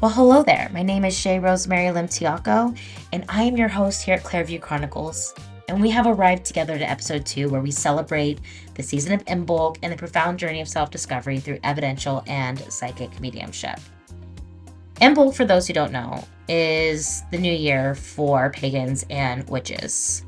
Well, 0.00 0.12
hello 0.12 0.44
there. 0.44 0.70
My 0.72 0.84
name 0.84 1.04
is 1.04 1.16
Shae 1.16 1.42
Rosemary 1.42 1.86
Limtiaco, 1.86 2.78
and 3.12 3.24
I 3.28 3.42
am 3.42 3.56
your 3.56 3.66
host 3.66 4.04
here 4.04 4.14
at 4.14 4.22
Clairview 4.22 4.60
Chronicles. 4.60 5.34
And 5.66 5.82
we 5.82 5.90
have 5.90 6.06
arrived 6.06 6.44
together 6.44 6.78
to 6.78 6.88
episode 6.88 7.26
two, 7.26 7.48
where 7.48 7.60
we 7.60 7.72
celebrate 7.72 8.38
the 8.74 8.82
season 8.84 9.12
of 9.12 9.24
Imbolc 9.24 9.78
and 9.82 9.92
the 9.92 9.96
profound 9.96 10.38
journey 10.38 10.60
of 10.60 10.68
self 10.68 10.92
discovery 10.92 11.40
through 11.40 11.58
evidential 11.64 12.22
and 12.28 12.60
psychic 12.72 13.20
mediumship. 13.20 13.80
Imbolc, 15.00 15.34
for 15.34 15.44
those 15.44 15.66
who 15.66 15.72
don't 15.72 15.90
know, 15.90 16.24
is 16.48 17.24
the 17.32 17.38
new 17.38 17.52
year 17.52 17.96
for 17.96 18.50
pagans 18.50 19.04
and 19.10 19.50
witches. 19.50 20.22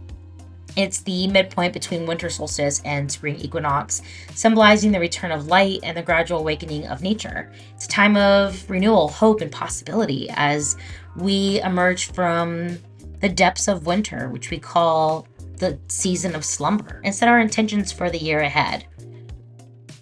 It's 0.76 1.00
the 1.00 1.26
midpoint 1.28 1.72
between 1.72 2.06
winter 2.06 2.30
solstice 2.30 2.80
and 2.84 3.10
spring 3.10 3.36
equinox, 3.36 4.02
symbolizing 4.34 4.92
the 4.92 5.00
return 5.00 5.32
of 5.32 5.46
light 5.46 5.80
and 5.82 5.96
the 5.96 6.02
gradual 6.02 6.40
awakening 6.40 6.86
of 6.86 7.02
nature. 7.02 7.52
It's 7.74 7.86
a 7.86 7.88
time 7.88 8.16
of 8.16 8.68
renewal, 8.70 9.08
hope, 9.08 9.40
and 9.40 9.50
possibility 9.50 10.28
as 10.30 10.76
we 11.16 11.60
emerge 11.62 12.12
from 12.12 12.78
the 13.20 13.28
depths 13.28 13.68
of 13.68 13.86
winter, 13.86 14.28
which 14.28 14.50
we 14.50 14.58
call 14.58 15.26
the 15.56 15.78
season 15.88 16.34
of 16.34 16.44
slumber, 16.44 17.00
and 17.04 17.14
set 17.14 17.28
our 17.28 17.40
intentions 17.40 17.92
for 17.92 18.08
the 18.08 18.18
year 18.18 18.40
ahead. 18.40 18.86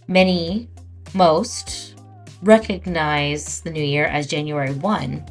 Many, 0.07 0.69
most, 1.15 2.01
recognize 2.43 3.61
the 3.63 3.71
new 3.71 3.83
year 3.83 4.05
as 4.05 4.27
January 4.27 4.73
1. 4.73 5.25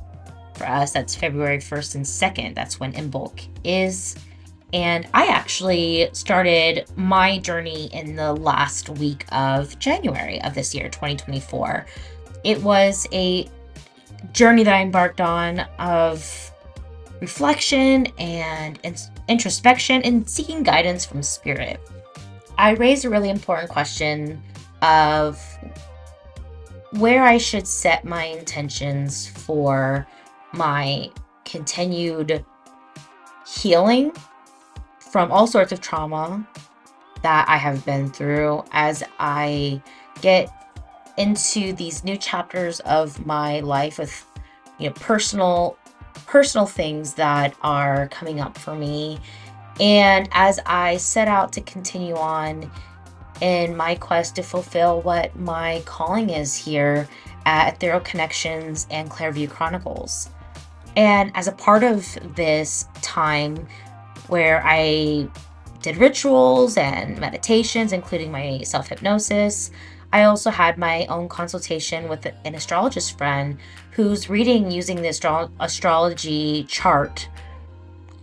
For 0.55 0.65
us, 0.65 0.91
that's 0.91 1.15
February 1.15 1.59
1st 1.59 1.95
and 1.95 2.05
2nd. 2.05 2.55
That's 2.55 2.79
when 2.79 2.93
Imbolc 2.93 3.47
is 3.63 4.15
and 4.73 5.07
I 5.13 5.27
actually 5.27 6.09
started 6.11 6.85
my 6.95 7.39
journey 7.39 7.85
in 7.93 8.15
the 8.15 8.33
last 8.33 8.89
week 8.89 9.25
of 9.31 9.79
January 9.79 10.41
of 10.41 10.55
this 10.55 10.75
year, 10.75 10.89
2024. 10.89 11.85
It 12.43 12.61
was 12.61 13.07
a 13.13 13.49
journey 14.33 14.63
that 14.63 14.73
I 14.73 14.81
embarked 14.81 15.21
on 15.21 15.59
of 15.79 16.51
reflection 17.21 18.07
and 18.19 18.79
introspection 19.27 20.01
and 20.03 20.29
seeking 20.29 20.63
guidance 20.63 21.05
from 21.05 21.23
spirit. 21.23 21.79
I 22.57 22.71
raised 22.71 23.05
a 23.05 23.09
really 23.09 23.29
important 23.29 23.69
question 23.69 24.41
of 24.81 25.41
where 26.91 27.23
I 27.23 27.37
should 27.37 27.67
set 27.67 28.05
my 28.05 28.25
intentions 28.25 29.27
for 29.27 30.07
my 30.53 31.09
continued 31.45 32.43
healing 33.47 34.11
from 35.17 35.31
all 35.31 35.47
sorts 35.47 35.71
of 35.71 35.81
trauma 35.81 36.47
that 37.23 37.43
I 37.49 37.57
have 37.57 37.83
been 37.87 38.07
through 38.11 38.63
as 38.71 39.03
I 39.17 39.81
get 40.21 40.47
into 41.17 41.73
these 41.73 42.03
new 42.03 42.17
chapters 42.17 42.81
of 42.81 43.25
my 43.25 43.61
life 43.61 43.97
with 43.97 44.23
you 44.77 44.89
know 44.89 44.93
personal 44.93 45.75
personal 46.27 46.67
things 46.67 47.15
that 47.15 47.55
are 47.63 48.09
coming 48.09 48.39
up 48.39 48.59
for 48.59 48.75
me 48.75 49.17
and 49.79 50.29
as 50.33 50.59
I 50.67 50.97
set 50.97 51.27
out 51.27 51.51
to 51.53 51.61
continue 51.61 52.15
on 52.15 52.69
in 53.41 53.75
my 53.75 53.95
quest 53.95 54.35
to 54.35 54.43
fulfill 54.43 55.01
what 55.01 55.35
my 55.35 55.81
calling 55.87 56.29
is 56.29 56.55
here 56.55 57.09
at 57.47 57.73
Ethereal 57.73 58.01
Connections 58.01 58.85
and 58.91 59.09
Clairview 59.09 59.47
Chronicles. 59.47 60.29
And 60.95 61.31
as 61.35 61.47
a 61.47 61.51
part 61.51 61.83
of 61.83 62.35
this 62.35 62.85
time, 63.01 63.67
where 64.27 64.61
I 64.65 65.27
did 65.81 65.97
rituals 65.97 66.77
and 66.77 67.17
meditations, 67.19 67.93
including 67.93 68.31
my 68.31 68.61
self 68.63 68.89
hypnosis. 68.89 69.71
I 70.13 70.23
also 70.23 70.49
had 70.49 70.77
my 70.77 71.05
own 71.07 71.27
consultation 71.27 72.07
with 72.07 72.25
an 72.45 72.55
astrologist 72.55 73.17
friend 73.17 73.57
whose 73.91 74.29
reading 74.29 74.71
using 74.71 75.01
the 75.01 75.09
astro- 75.09 75.51
astrology 75.59 76.63
chart 76.63 77.27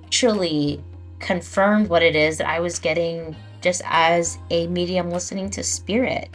actually 0.05 0.83
confirmed 1.19 1.89
what 1.89 2.03
it 2.03 2.17
is 2.17 2.39
that 2.39 2.49
I 2.49 2.61
was 2.61 2.78
getting 2.78 3.37
just 3.61 3.83
as 3.84 4.39
a 4.51 4.67
medium 4.69 5.11
listening 5.11 5.51
to 5.51 5.62
spirit. 5.62 6.31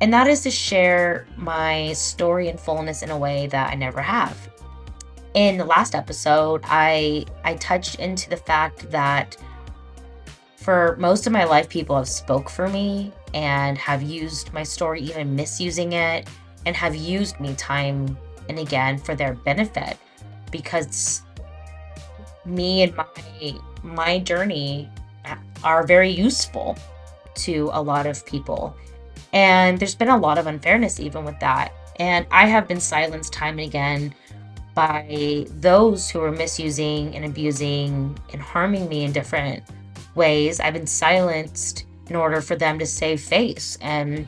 And 0.00 0.12
that 0.12 0.28
is 0.28 0.42
to 0.42 0.50
share 0.50 1.26
my 1.36 1.92
story 1.92 2.48
in 2.48 2.56
fullness 2.56 3.02
in 3.02 3.10
a 3.10 3.18
way 3.18 3.48
that 3.48 3.70
I 3.70 3.74
never 3.74 4.00
have 4.00 4.48
in 5.34 5.58
the 5.58 5.64
last 5.64 5.94
episode, 5.94 6.62
I 6.64 7.24
I 7.44 7.54
touched 7.54 7.96
into 7.96 8.30
the 8.30 8.36
fact 8.36 8.90
that 8.90 9.36
for 10.56 10.96
most 10.98 11.26
of 11.26 11.32
my 11.32 11.44
life 11.44 11.68
people 11.68 11.96
have 11.96 12.08
spoke 12.08 12.50
for 12.50 12.68
me 12.68 13.12
and 13.34 13.78
have 13.78 14.02
used 14.02 14.52
my 14.52 14.62
story 14.62 15.00
even 15.00 15.34
misusing 15.34 15.92
it 15.92 16.28
and 16.66 16.76
have 16.76 16.94
used 16.94 17.40
me 17.40 17.54
time 17.54 18.18
and 18.48 18.58
again 18.58 18.98
for 18.98 19.14
their 19.14 19.34
benefit. 19.34 19.96
Because 20.50 21.22
me 22.44 22.82
and 22.82 22.96
my 22.96 23.54
my 23.82 24.18
journey 24.18 24.90
are 25.62 25.86
very 25.86 26.10
useful 26.10 26.76
to 27.34 27.70
a 27.72 27.82
lot 27.82 28.06
of 28.06 28.24
people. 28.26 28.74
And 29.32 29.78
there's 29.78 29.94
been 29.94 30.08
a 30.08 30.16
lot 30.16 30.38
of 30.38 30.46
unfairness 30.46 30.98
even 31.00 31.24
with 31.24 31.38
that. 31.40 31.72
And 32.00 32.26
i 32.30 32.46
have 32.46 32.68
been 32.68 32.80
silenced 32.80 33.32
time 33.32 33.58
and 33.58 33.68
again 33.68 34.14
by 34.78 35.44
those 35.58 36.08
who 36.08 36.22
are 36.22 36.30
misusing 36.30 37.16
and 37.16 37.24
abusing 37.24 38.16
and 38.32 38.40
harming 38.40 38.88
me 38.88 39.02
in 39.02 39.10
different 39.10 39.64
ways. 40.14 40.60
I've 40.60 40.74
been 40.74 40.86
silenced 40.86 41.84
in 42.06 42.14
order 42.14 42.40
for 42.40 42.54
them 42.54 42.78
to 42.78 42.86
save 42.86 43.20
face. 43.20 43.76
And 43.80 44.24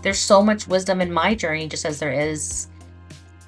there's 0.00 0.18
so 0.18 0.42
much 0.42 0.66
wisdom 0.66 1.02
in 1.02 1.12
my 1.12 1.34
journey, 1.34 1.68
just 1.68 1.84
as 1.84 1.98
there 1.98 2.12
is 2.12 2.68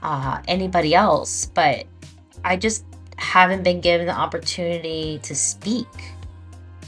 uh, 0.02 0.42
anybody 0.46 0.94
else. 0.94 1.46
But 1.46 1.86
I 2.44 2.58
just 2.58 2.84
haven't 3.16 3.62
been 3.62 3.80
given 3.80 4.06
the 4.06 4.12
opportunity 4.12 5.20
to 5.22 5.34
speak. 5.34 5.88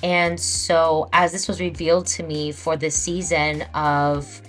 And 0.03 0.39
so, 0.39 1.09
as 1.15 1.33
this 1.33 1.49
was 1.49 1.59
revealed 1.59 2.07
to 2.09 2.23
me 2.23 2.53
for 2.53 2.77
the 2.77 2.91
season 2.91 3.63
of 3.73 4.43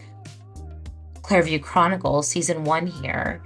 Clairview 1.22 1.60
Chronicles, 1.60 2.28
season 2.28 2.66
one 2.66 2.86
here, 2.86 3.42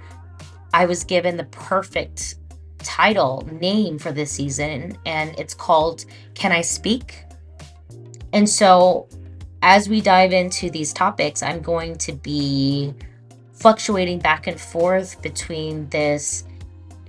I 0.72 0.86
was 0.86 1.04
given 1.04 1.36
the 1.36 1.44
perfect 1.44 2.36
title 2.78 3.48
name 3.52 3.98
for 3.98 4.12
this 4.12 4.32
season, 4.32 4.96
and 5.06 5.38
it's 5.38 5.54
called 5.54 6.04
Can 6.34 6.52
I 6.52 6.60
Speak? 6.60 7.24
And 8.32 8.48
so, 8.48 9.08
as 9.62 9.88
we 9.88 10.00
dive 10.00 10.32
into 10.32 10.70
these 10.70 10.92
topics, 10.92 11.42
I'm 11.42 11.60
going 11.60 11.96
to 11.98 12.12
be 12.12 12.94
fluctuating 13.52 14.18
back 14.18 14.46
and 14.46 14.60
forth 14.60 15.20
between 15.22 15.88
this 15.90 16.44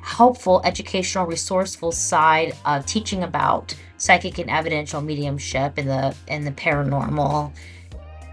helpful, 0.02 0.62
educational, 0.66 1.26
resourceful 1.26 1.92
side 1.92 2.54
of 2.66 2.86
teaching 2.86 3.24
about 3.24 3.74
psychic 3.98 4.38
and 4.38 4.50
evidential 4.50 5.02
mediumship 5.02 5.78
and 5.78 5.90
the 5.90 6.16
and 6.28 6.46
the 6.46 6.52
paranormal 6.52 7.54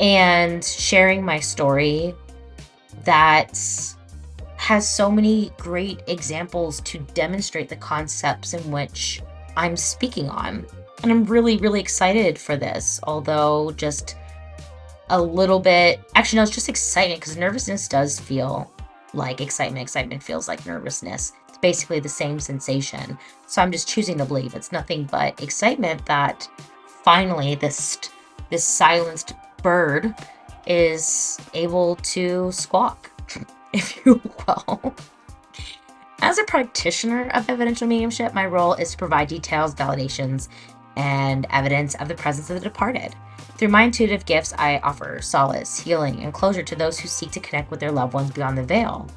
and 0.00 0.64
sharing 0.64 1.24
my 1.24 1.38
story 1.38 2.14
that's 3.04 3.96
has 4.60 4.86
so 4.86 5.10
many 5.10 5.50
great 5.56 6.02
examples 6.06 6.82
to 6.82 6.98
demonstrate 7.14 7.70
the 7.70 7.76
concepts 7.76 8.52
in 8.52 8.70
which 8.70 9.22
I'm 9.56 9.74
speaking 9.74 10.28
on. 10.28 10.66
And 11.02 11.10
I'm 11.10 11.24
really, 11.24 11.56
really 11.56 11.80
excited 11.80 12.38
for 12.38 12.58
this, 12.58 13.00
although 13.04 13.70
just 13.72 14.16
a 15.08 15.20
little 15.20 15.60
bit. 15.60 15.98
Actually, 16.14 16.36
no, 16.36 16.42
it's 16.42 16.50
just 16.50 16.68
excitement 16.68 17.20
because 17.20 17.38
nervousness 17.38 17.88
does 17.88 18.20
feel 18.20 18.70
like 19.14 19.40
excitement. 19.40 19.80
Excitement 19.80 20.22
feels 20.22 20.46
like 20.46 20.66
nervousness. 20.66 21.32
It's 21.48 21.56
basically 21.56 22.00
the 22.00 22.10
same 22.10 22.38
sensation. 22.38 23.18
So 23.46 23.62
I'm 23.62 23.72
just 23.72 23.88
choosing 23.88 24.18
to 24.18 24.26
believe 24.26 24.54
it's 24.54 24.72
nothing 24.72 25.08
but 25.10 25.42
excitement 25.42 26.04
that 26.04 26.46
finally 27.02 27.54
this 27.54 27.98
this 28.50 28.62
silenced 28.62 29.32
bird 29.62 30.14
is 30.66 31.38
able 31.54 31.96
to 31.96 32.52
squawk. 32.52 33.10
if 33.72 34.04
you 34.04 34.20
will. 34.46 34.94
As 36.22 36.38
a 36.38 36.44
practitioner 36.44 37.30
of 37.30 37.48
evidential 37.48 37.86
mediumship, 37.86 38.34
my 38.34 38.44
role 38.44 38.74
is 38.74 38.90
to 38.90 38.98
provide 38.98 39.28
details, 39.28 39.74
validations, 39.74 40.48
and 40.96 41.46
evidence 41.50 41.94
of 41.94 42.08
the 42.08 42.14
presence 42.14 42.50
of 42.50 42.56
the 42.56 42.68
departed. 42.68 43.14
Through 43.56 43.68
my 43.68 43.82
intuitive 43.82 44.26
gifts, 44.26 44.52
I 44.58 44.78
offer 44.78 45.20
solace, 45.22 45.78
healing, 45.78 46.22
and 46.22 46.34
closure 46.34 46.62
to 46.62 46.74
those 46.74 46.98
who 46.98 47.08
seek 47.08 47.30
to 47.32 47.40
connect 47.40 47.70
with 47.70 47.80
their 47.80 47.92
loved 47.92 48.12
ones 48.12 48.32
beyond 48.32 48.58
the 48.58 48.64
veil. 48.64 49.08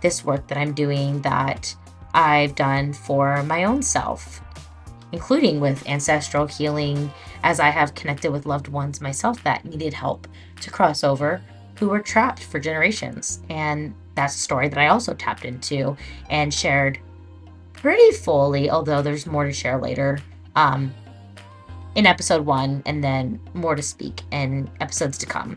This 0.00 0.24
work 0.24 0.46
that 0.48 0.58
I'm 0.58 0.72
doing 0.72 1.20
that 1.22 1.74
I've 2.14 2.54
done 2.54 2.92
for 2.92 3.42
my 3.42 3.64
own 3.64 3.82
self, 3.82 4.40
including 5.12 5.60
with 5.60 5.86
ancestral 5.86 6.46
healing, 6.46 7.12
as 7.42 7.60
I 7.60 7.70
have 7.70 7.94
connected 7.94 8.32
with 8.32 8.46
loved 8.46 8.68
ones 8.68 9.00
myself 9.00 9.42
that 9.44 9.64
needed 9.64 9.94
help 9.94 10.26
to 10.60 10.70
cross 10.70 11.04
over 11.04 11.42
who 11.78 11.88
were 11.88 12.00
trapped 12.00 12.42
for 12.42 12.58
generations. 12.58 13.40
And 13.48 13.94
that's 14.14 14.34
a 14.34 14.38
story 14.38 14.68
that 14.68 14.78
I 14.78 14.88
also 14.88 15.14
tapped 15.14 15.44
into 15.44 15.96
and 16.28 16.52
shared 16.52 16.98
pretty 17.72 18.10
fully, 18.12 18.70
although 18.70 19.02
there's 19.02 19.26
more 19.26 19.44
to 19.44 19.52
share 19.52 19.78
later 19.78 20.18
um, 20.56 20.92
in 21.94 22.06
episode 22.06 22.44
one, 22.44 22.82
and 22.86 23.02
then 23.02 23.40
more 23.54 23.74
to 23.74 23.82
speak 23.82 24.22
in 24.32 24.68
episodes 24.80 25.18
to 25.18 25.26
come. 25.26 25.56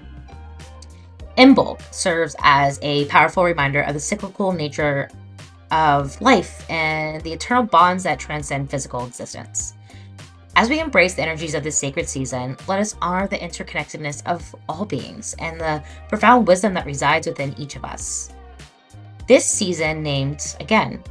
Imbolc 1.38 1.81
serves 1.94 2.35
as 2.44 2.77
a 2.81 3.06
powerful 3.06 3.44
reminder 3.44 3.81
of 3.81 3.94
the 3.94 4.00
cyclical 4.00 4.51
nature 4.51 5.09
of 5.71 6.19
life 6.21 6.69
and 6.69 7.21
the 7.23 7.31
eternal 7.31 7.63
bonds 7.63 8.03
that 8.03 8.19
transcend 8.19 8.69
physical 8.69 9.06
existence. 9.06 9.73
As 10.56 10.69
we 10.69 10.80
embrace 10.81 11.13
the 11.13 11.21
energies 11.21 11.56
of 11.56 11.63
this 11.63 11.77
sacred 11.77 12.09
season, 12.09 12.57
let 12.68 12.80
us 12.80 12.95
honor 13.01 13.27
the 13.27 13.38
interconnectedness 13.38 14.21
of 14.25 14.53
all 14.68 14.86
beings 14.86 15.33
and 15.39 15.59
the 15.59 15.81
profound 16.09 16.45
wisdom 16.45 16.74
that 16.74 16.86
resides 16.86 17.25
within 17.25 17.57
each 17.57 17.77
of 17.77 17.86
us. 17.86 18.31
This 19.27 19.45
season, 19.45 20.03
named 20.03 20.56
again, 20.59 21.01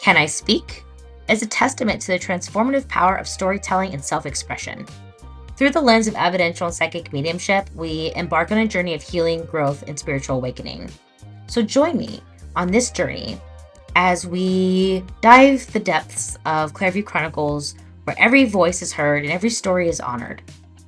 Can 0.00 0.16
I 0.16 0.26
Speak? 0.26 0.84
is 1.28 1.42
a 1.42 1.46
testament 1.46 2.02
to 2.02 2.12
the 2.12 2.18
transformative 2.18 2.86
power 2.86 3.16
of 3.16 3.26
storytelling 3.26 3.92
and 3.94 4.04
self 4.04 4.26
expression. 4.26 4.86
Through 5.56 5.70
the 5.70 5.80
lens 5.80 6.06
of 6.06 6.14
evidential 6.14 6.66
and 6.66 6.74
psychic 6.74 7.12
mediumship, 7.12 7.68
we 7.74 8.12
embark 8.14 8.52
on 8.52 8.58
a 8.58 8.68
journey 8.68 8.94
of 8.94 9.02
healing, 9.02 9.44
growth, 9.46 9.82
and 9.88 9.98
spiritual 9.98 10.36
awakening. 10.36 10.90
So 11.46 11.62
join 11.62 11.96
me 11.96 12.20
on 12.54 12.70
this 12.70 12.90
journey 12.90 13.40
as 13.96 14.26
we 14.26 15.04
dive 15.20 15.72
the 15.72 15.80
depths 15.80 16.38
of 16.44 16.74
Clairview 16.74 17.02
Chronicles, 17.02 17.74
where 18.04 18.16
every 18.18 18.44
voice 18.44 18.82
is 18.82 18.92
heard 18.92 19.24
and 19.24 19.32
every 19.32 19.50
story 19.50 19.88
is 19.88 20.00
honored. 20.00 20.42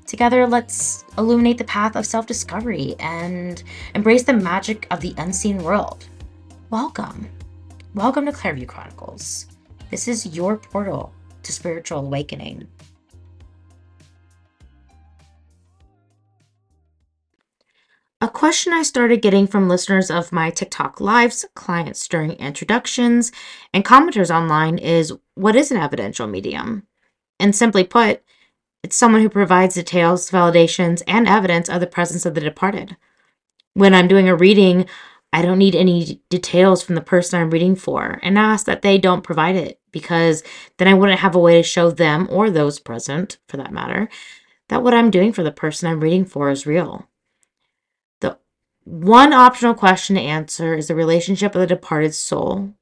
Together, 0.07 0.47
let's 0.47 1.05
illuminate 1.19 1.59
the 1.59 1.65
path 1.65 1.97
of 1.97 2.07
self 2.07 2.27
discovery 2.27 2.95
and 3.01 3.63
embrace 3.95 4.23
the 4.23 4.33
magic 4.33 4.87
of 4.91 5.01
the 5.01 5.15
unseen 5.17 5.59
world. 5.63 6.07
Welcome. 6.71 7.29
Welcome 7.95 8.27
to 8.27 8.33
Clairview 8.33 8.67
Chronicles. 8.67 9.47
This 9.91 10.07
is 10.07 10.37
your 10.37 10.59
portal 10.59 11.13
to 11.43 11.53
spiritual 11.53 12.01
awakening. 12.01 12.69
A 18.21 18.29
question 18.29 18.73
I 18.73 18.83
started 18.83 19.23
getting 19.23 19.47
from 19.47 19.69
listeners 19.69 20.11
of 20.11 20.33
my 20.33 20.51
TikTok 20.51 21.01
lives, 21.01 21.45
clients 21.55 22.07
during 22.09 22.33
introductions, 22.33 23.31
and 23.73 23.85
commenters 23.85 24.35
online 24.35 24.79
is 24.79 25.12
what 25.35 25.57
is 25.57 25.71
an 25.71 25.77
evidential 25.77 26.27
medium? 26.27 26.87
And 27.38 27.55
simply 27.55 27.85
put, 27.85 28.23
it's 28.83 28.97
someone 28.97 29.23
who 29.23 29.29
provides 29.29 29.75
details, 29.75 30.31
validations, 30.31 31.03
and 31.06 31.29
evidence 31.29 31.69
of 31.69 31.81
the 31.81 31.87
presence 31.87 32.25
of 32.25 32.35
the 32.35 32.41
departed. 32.41 32.97
When 33.75 33.94
I'm 33.94 34.09
doing 34.09 34.29
a 34.29 34.37
reading, 34.37 34.87
I 35.33 35.43
don't 35.43 35.59
need 35.59 35.75
any 35.75 36.23
details 36.31 36.83
from 36.83 36.94
the 36.94 37.00
person 37.00 37.41
I'm 37.41 37.50
reading 37.50 37.77
for 37.77 38.21
and 38.23 38.38
ask 38.38 38.65
that 38.67 38.83
they 38.83 38.97
don't 38.97 39.25
provide 39.25 39.56
it 39.56 39.81
because 39.93 40.43
then 40.79 40.88
I 40.88 40.94
wouldn't 40.94 41.21
have 41.21 41.35
a 41.35 41.41
way 41.41 41.56
to 41.56 41.62
show 41.62 41.91
them 41.91 42.27
or 42.31 42.49
those 42.49 42.79
present, 42.79 43.38
for 43.49 43.56
that 43.56 43.73
matter, 43.73 44.09
that 44.69 44.83
what 44.83 44.94
I'm 44.94 45.11
doing 45.11 45.33
for 45.33 45.43
the 45.43 45.53
person 45.53 45.88
I'm 45.88 46.00
reading 46.00 46.25
for 46.25 46.50
is 46.50 46.67
real. 46.67 47.09
The 48.21 48.38
one 48.85 49.33
optional 49.33 49.75
question 49.75 50.17
to 50.17 50.23
answer 50.23 50.75
is 50.75 50.88
the 50.88 50.94
relationship 50.94 51.55
of 51.55 51.61
the 51.61 51.67
departed 51.67 52.15
soul 52.15 52.73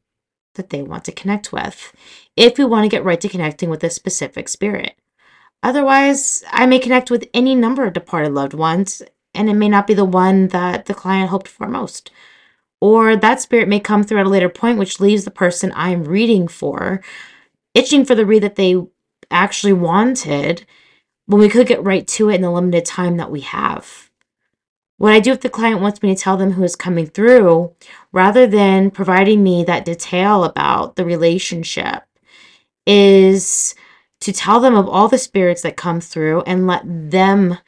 that 0.54 0.70
they 0.70 0.82
want 0.82 1.04
to 1.04 1.12
connect 1.12 1.52
with, 1.52 1.92
if 2.36 2.58
we 2.58 2.64
want 2.64 2.84
to 2.84 2.88
get 2.88 3.04
right 3.04 3.20
to 3.20 3.28
connecting 3.28 3.70
with 3.70 3.84
a 3.84 3.90
specific 3.90 4.48
spirit. 4.48 4.94
Otherwise, 5.62 6.44
I 6.50 6.66
may 6.66 6.78
connect 6.78 7.10
with 7.10 7.28
any 7.32 7.54
number 7.54 7.84
of 7.84 7.92
departed 7.92 8.32
loved 8.32 8.54
ones, 8.54 9.02
and 9.34 9.48
it 9.48 9.54
may 9.54 9.68
not 9.68 9.86
be 9.86 9.94
the 9.94 10.04
one 10.04 10.48
that 10.48 10.86
the 10.86 10.94
client 10.94 11.30
hoped 11.30 11.48
for 11.48 11.66
most. 11.66 12.10
Or 12.80 13.16
that 13.16 13.40
spirit 13.40 13.68
may 13.68 13.80
come 13.80 14.02
through 14.02 14.20
at 14.20 14.26
a 14.26 14.30
later 14.30 14.50
point, 14.50 14.78
which 14.78 15.00
leaves 15.00 15.24
the 15.24 15.30
person 15.30 15.72
I'm 15.74 16.04
reading 16.04 16.48
for 16.48 17.02
itching 17.74 18.04
for 18.04 18.14
the 18.14 18.24
read 18.24 18.42
that 18.42 18.54
they 18.54 18.76
actually 19.30 19.72
wanted 19.72 20.64
when 21.26 21.40
we 21.40 21.48
could 21.48 21.66
get 21.66 21.82
right 21.82 22.06
to 22.06 22.30
it 22.30 22.36
in 22.36 22.42
the 22.42 22.50
limited 22.50 22.84
time 22.84 23.16
that 23.16 23.30
we 23.30 23.40
have. 23.40 24.10
What 25.04 25.12
I 25.12 25.20
do 25.20 25.32
if 25.32 25.42
the 25.42 25.50
client 25.50 25.82
wants 25.82 26.02
me 26.02 26.14
to 26.14 26.18
tell 26.18 26.38
them 26.38 26.52
who 26.52 26.64
is 26.64 26.76
coming 26.76 27.06
through, 27.06 27.74
rather 28.10 28.46
than 28.46 28.90
providing 28.90 29.42
me 29.42 29.62
that 29.64 29.84
detail 29.84 30.44
about 30.44 30.96
the 30.96 31.04
relationship, 31.04 32.04
is 32.86 33.74
to 34.22 34.32
tell 34.32 34.60
them 34.60 34.74
of 34.74 34.88
all 34.88 35.08
the 35.08 35.18
spirits 35.18 35.60
that 35.60 35.76
come 35.76 36.00
through 36.00 36.40
and 36.46 36.66
let 36.66 36.84
them, 36.86 37.58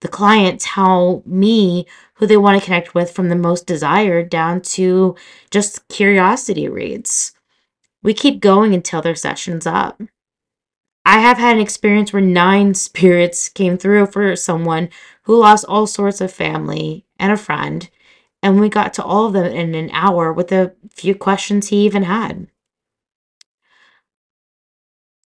the 0.00 0.06
client, 0.06 0.60
tell 0.60 1.24
me 1.26 1.86
who 2.14 2.26
they 2.28 2.36
want 2.36 2.56
to 2.56 2.64
connect 2.64 2.94
with 2.94 3.10
from 3.10 3.30
the 3.30 3.34
most 3.34 3.66
desired 3.66 4.30
down 4.30 4.60
to 4.60 5.16
just 5.50 5.88
curiosity 5.88 6.68
reads. 6.68 7.32
We 8.04 8.14
keep 8.14 8.38
going 8.38 8.74
until 8.74 9.02
their 9.02 9.16
session's 9.16 9.66
up. 9.66 10.00
I 11.04 11.20
have 11.20 11.38
had 11.38 11.56
an 11.56 11.62
experience 11.62 12.12
where 12.12 12.22
nine 12.22 12.74
spirits 12.88 13.48
came 13.48 13.76
through 13.76 14.06
for 14.06 14.36
someone 14.36 14.88
who 15.26 15.36
lost 15.36 15.64
all 15.68 15.86
sorts 15.86 16.20
of 16.20 16.32
family 16.32 17.04
and 17.18 17.32
a 17.32 17.36
friend, 17.36 17.90
and 18.42 18.60
we 18.60 18.68
got 18.68 18.94
to 18.94 19.02
all 19.02 19.26
of 19.26 19.32
them 19.32 19.46
in 19.46 19.74
an 19.74 19.90
hour 19.90 20.32
with 20.32 20.52
a 20.52 20.72
few 20.94 21.16
questions 21.16 21.68
he 21.68 21.84
even 21.84 22.04
had. 22.04 22.46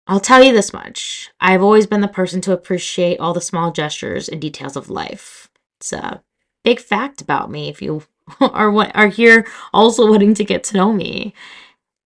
I'll 0.05 0.19
tell 0.19 0.43
you 0.43 0.53
this 0.53 0.73
much 0.73 1.31
I've 1.39 1.63
always 1.63 1.87
been 1.87 2.01
the 2.01 2.07
person 2.07 2.39
to 2.41 2.53
appreciate 2.53 3.19
all 3.19 3.33
the 3.33 3.41
small 3.41 3.71
gestures 3.71 4.29
and 4.29 4.39
details 4.39 4.75
of 4.75 4.89
life. 4.91 5.49
It's 5.79 5.93
a 5.93 6.23
big 6.63 6.79
fact 6.79 7.21
about 7.21 7.49
me 7.49 7.69
if 7.69 7.81
you 7.81 8.03
are, 8.41 8.69
what 8.69 8.95
are 8.95 9.07
here 9.07 9.47
also 9.73 10.07
wanting 10.09 10.35
to 10.35 10.43
get 10.43 10.63
to 10.65 10.77
know 10.77 10.93
me. 10.93 11.33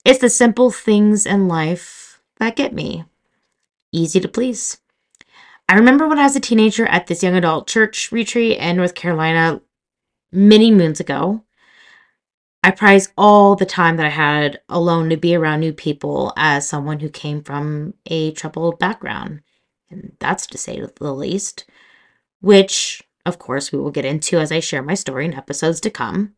It's 0.06 0.20
the 0.20 0.30
simple 0.30 0.70
things 0.70 1.26
in 1.26 1.48
life 1.48 2.22
that 2.38 2.56
get 2.56 2.74
me 2.74 3.06
easy 3.92 4.20
to 4.20 4.28
please. 4.28 4.81
I 5.72 5.76
remember 5.76 6.06
when 6.06 6.20
I 6.20 6.24
was 6.24 6.36
a 6.36 6.42
teenager 6.42 6.86
at 6.88 7.08
this 7.08 7.24
young 7.24 7.38
adult 7.38 7.66
church 7.66 8.12
retreat 8.12 8.58
in 8.58 8.76
North 8.76 8.94
Carolina 8.94 9.62
many 10.30 10.70
moons 10.70 11.00
ago. 11.00 11.46
I 12.62 12.72
prized 12.72 13.14
all 13.18 13.56
the 13.56 13.66
time 13.66 13.96
that 13.96 14.06
I 14.06 14.10
had 14.10 14.60
alone 14.68 15.10
to 15.12 15.16
be 15.16 15.34
around 15.34 15.62
new 15.62 15.72
people 15.72 16.34
as 16.36 16.68
someone 16.68 17.00
who 17.00 17.08
came 17.08 17.42
from 17.42 17.94
a 18.06 18.34
troubled 18.34 18.80
background. 18.80 19.44
And 19.90 20.12
that's 20.20 20.46
to 20.48 20.58
say 20.58 20.86
the 20.98 21.14
least. 21.14 21.64
Which, 22.42 23.02
of 23.26 23.40
course, 23.40 23.72
we 23.72 23.80
will 23.80 23.92
get 23.92 24.04
into 24.04 24.40
as 24.40 24.52
I 24.52 24.60
share 24.60 24.84
my 24.84 24.96
story 24.96 25.24
in 25.24 25.34
episodes 25.34 25.80
to 25.82 25.90
come. 25.90 26.34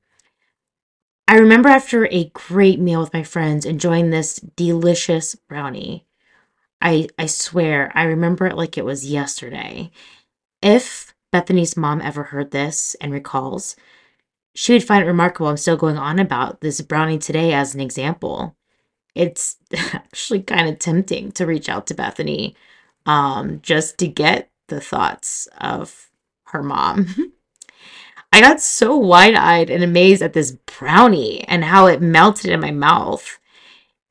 I 1.27 1.37
remember 1.37 1.69
after 1.69 2.05
a 2.11 2.29
great 2.35 2.79
meal 2.79 2.99
with 2.99 3.13
my 3.13 3.23
friends 3.23 3.65
enjoying 3.65 4.11
this 4.11 4.35
delicious 4.35 5.33
brownie. 5.33 6.05
I 6.83 7.07
I 7.17 7.25
swear 7.25 7.91
I 7.95 8.03
remember 8.03 8.45
it 8.45 8.57
like 8.57 8.77
it 8.77 8.85
was 8.85 9.09
yesterday. 9.09 9.89
If 10.61 11.15
Bethany's 11.31 11.77
mom 11.77 12.01
ever 12.01 12.23
heard 12.25 12.51
this 12.51 12.95
and 13.01 13.11
recalls, 13.11 13.75
she 14.53 14.73
would 14.73 14.83
find 14.83 15.03
it 15.03 15.07
remarkable 15.07 15.47
I'm 15.47 15.57
still 15.57 15.77
going 15.77 15.97
on 15.97 16.19
about 16.19 16.61
this 16.61 16.81
brownie 16.81 17.17
today 17.17 17.53
as 17.53 17.73
an 17.73 17.81
example. 17.81 18.55
It's 19.15 19.57
actually 19.93 20.43
kind 20.43 20.69
of 20.69 20.77
tempting 20.79 21.31
to 21.33 21.45
reach 21.45 21.69
out 21.69 21.87
to 21.87 21.95
Bethany 21.95 22.55
um, 23.05 23.61
just 23.61 23.97
to 23.99 24.07
get 24.07 24.51
the 24.67 24.81
thoughts 24.81 25.47
of 25.59 26.11
her 26.47 26.61
mom. 26.61 27.07
I 28.33 28.41
got 28.41 28.61
so 28.61 28.97
wide 28.97 29.35
eyed 29.35 29.69
and 29.69 29.83
amazed 29.83 30.23
at 30.23 30.33
this 30.33 30.51
brownie 30.65 31.43
and 31.47 31.63
how 31.63 31.85
it 31.85 32.01
melted 32.01 32.51
in 32.51 32.59
my 32.59 32.71
mouth. 32.71 33.39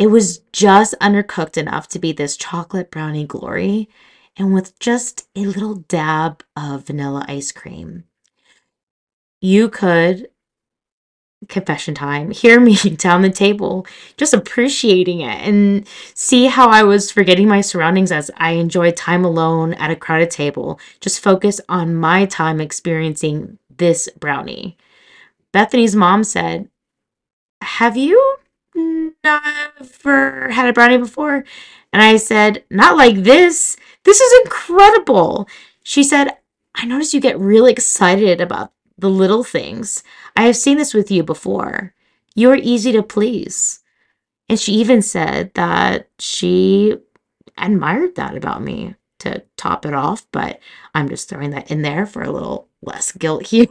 It 0.02 0.10
was 0.10 0.38
just 0.52 0.96
undercooked 1.00 1.56
enough 1.56 1.86
to 1.90 2.00
be 2.00 2.10
this 2.10 2.36
chocolate 2.36 2.90
brownie 2.90 3.24
glory 3.24 3.88
and 4.36 4.52
with 4.52 4.76
just 4.80 5.28
a 5.36 5.46
little 5.46 5.76
dab 5.76 6.42
of 6.56 6.88
vanilla 6.88 7.24
ice 7.28 7.52
cream. 7.52 8.02
You 9.40 9.68
could, 9.68 10.28
confession 11.48 11.94
time, 11.94 12.32
hear 12.32 12.58
me 12.58 12.74
down 12.96 13.22
the 13.22 13.30
table, 13.30 13.86
just 14.16 14.34
appreciating 14.34 15.20
it 15.20 15.40
and 15.46 15.86
see 16.14 16.46
how 16.46 16.68
I 16.68 16.82
was 16.82 17.12
forgetting 17.12 17.46
my 17.46 17.60
surroundings 17.60 18.10
as 18.10 18.28
I 18.36 18.54
enjoyed 18.54 18.96
time 18.96 19.24
alone 19.24 19.74
at 19.74 19.92
a 19.92 19.94
crowded 19.94 20.32
table, 20.32 20.80
just 20.98 21.20
focus 21.20 21.60
on 21.68 21.94
my 21.94 22.26
time 22.26 22.60
experiencing 22.60 23.56
this 23.70 24.08
brownie. 24.18 24.76
Bethany's 25.52 25.94
mom 25.94 26.24
said, 26.24 26.68
Have 27.60 27.96
you 27.96 28.41
never 29.24 30.50
had 30.50 30.68
a 30.68 30.72
brownie 30.72 30.98
before? 30.98 31.44
And 31.92 32.02
I 32.02 32.16
said, 32.16 32.64
Not 32.70 32.96
like 32.96 33.16
this. 33.16 33.76
This 34.04 34.20
is 34.20 34.40
incredible. 34.44 35.48
She 35.82 36.02
said, 36.02 36.28
I 36.74 36.86
noticed 36.86 37.14
you 37.14 37.20
get 37.20 37.38
really 37.38 37.72
excited 37.72 38.40
about 38.40 38.72
the 38.98 39.10
little 39.10 39.44
things. 39.44 40.02
I 40.36 40.44
have 40.44 40.56
seen 40.56 40.78
this 40.78 40.94
with 40.94 41.10
you 41.10 41.22
before. 41.22 41.94
You 42.34 42.50
are 42.50 42.56
easy 42.56 42.92
to 42.92 43.02
please. 43.02 43.80
And 44.48 44.58
she 44.58 44.72
even 44.74 45.02
said 45.02 45.52
that 45.54 46.08
she 46.18 46.96
admired 47.58 48.14
that 48.16 48.36
about 48.36 48.62
me 48.62 48.94
to 49.18 49.42
top 49.56 49.86
it 49.86 49.94
off, 49.94 50.26
but 50.32 50.58
I'm 50.94 51.08
just 51.08 51.28
throwing 51.28 51.50
that 51.50 51.70
in 51.70 51.82
there 51.82 52.06
for 52.06 52.22
a 52.22 52.30
little 52.30 52.68
less 52.80 53.12
guilt 53.12 53.46
here. 53.48 53.66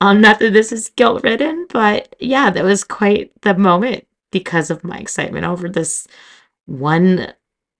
um, 0.00 0.20
not 0.20 0.38
that 0.38 0.52
this 0.52 0.72
is 0.72 0.90
guilt 0.90 1.22
ridden, 1.22 1.66
but 1.70 2.16
yeah, 2.18 2.50
that 2.50 2.64
was 2.64 2.84
quite 2.84 3.32
the 3.42 3.54
moment 3.54 4.06
because 4.34 4.68
of 4.70 4.84
my 4.84 4.98
excitement 4.98 5.46
over 5.46 5.66
this 5.70 6.06
one 6.66 7.32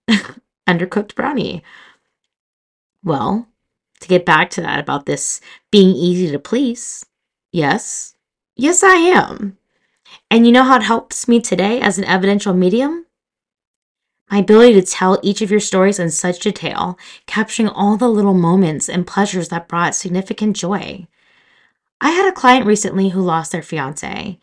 undercooked 0.67 1.15
brownie. 1.15 1.63
Well, 3.03 3.47
to 4.01 4.09
get 4.09 4.25
back 4.25 4.49
to 4.51 4.63
that 4.63 4.81
about 4.81 5.05
this 5.05 5.43
being 5.71 5.95
easy 5.95 6.31
to 6.31 6.39
please, 6.39 7.05
Yes. 7.55 8.17
Yes, 8.57 8.83
I 8.83 8.97
am. 8.97 9.59
And 10.29 10.45
you 10.45 10.51
know 10.51 10.65
how 10.65 10.75
it 10.75 10.83
helps 10.83 11.29
me 11.29 11.41
today 11.41 11.81
as 11.81 11.99
an 11.99 12.05
evidential 12.05 12.53
medium? 12.53 13.07
My 14.29 14.39
ability 14.39 14.73
to 14.75 14.83
tell 14.83 15.21
each 15.23 15.41
of 15.41 15.53
your 15.53 15.61
stories 15.61 16.01
in 16.01 16.11
such 16.11 16.41
detail, 16.41 16.99
capturing 17.27 17.69
all 17.69 17.97
the 17.97 18.09
little 18.09 18.35
moments 18.35 18.89
and 18.89 19.07
pleasures 19.07 19.51
that 19.51 19.69
brought 19.69 19.95
significant 19.95 20.57
joy. 20.57 21.07
I 22.01 22.11
had 22.11 22.27
a 22.29 22.33
client 22.33 22.67
recently 22.67 23.11
who 23.11 23.21
lost 23.21 23.53
their 23.53 23.63
fiance. 23.63 24.41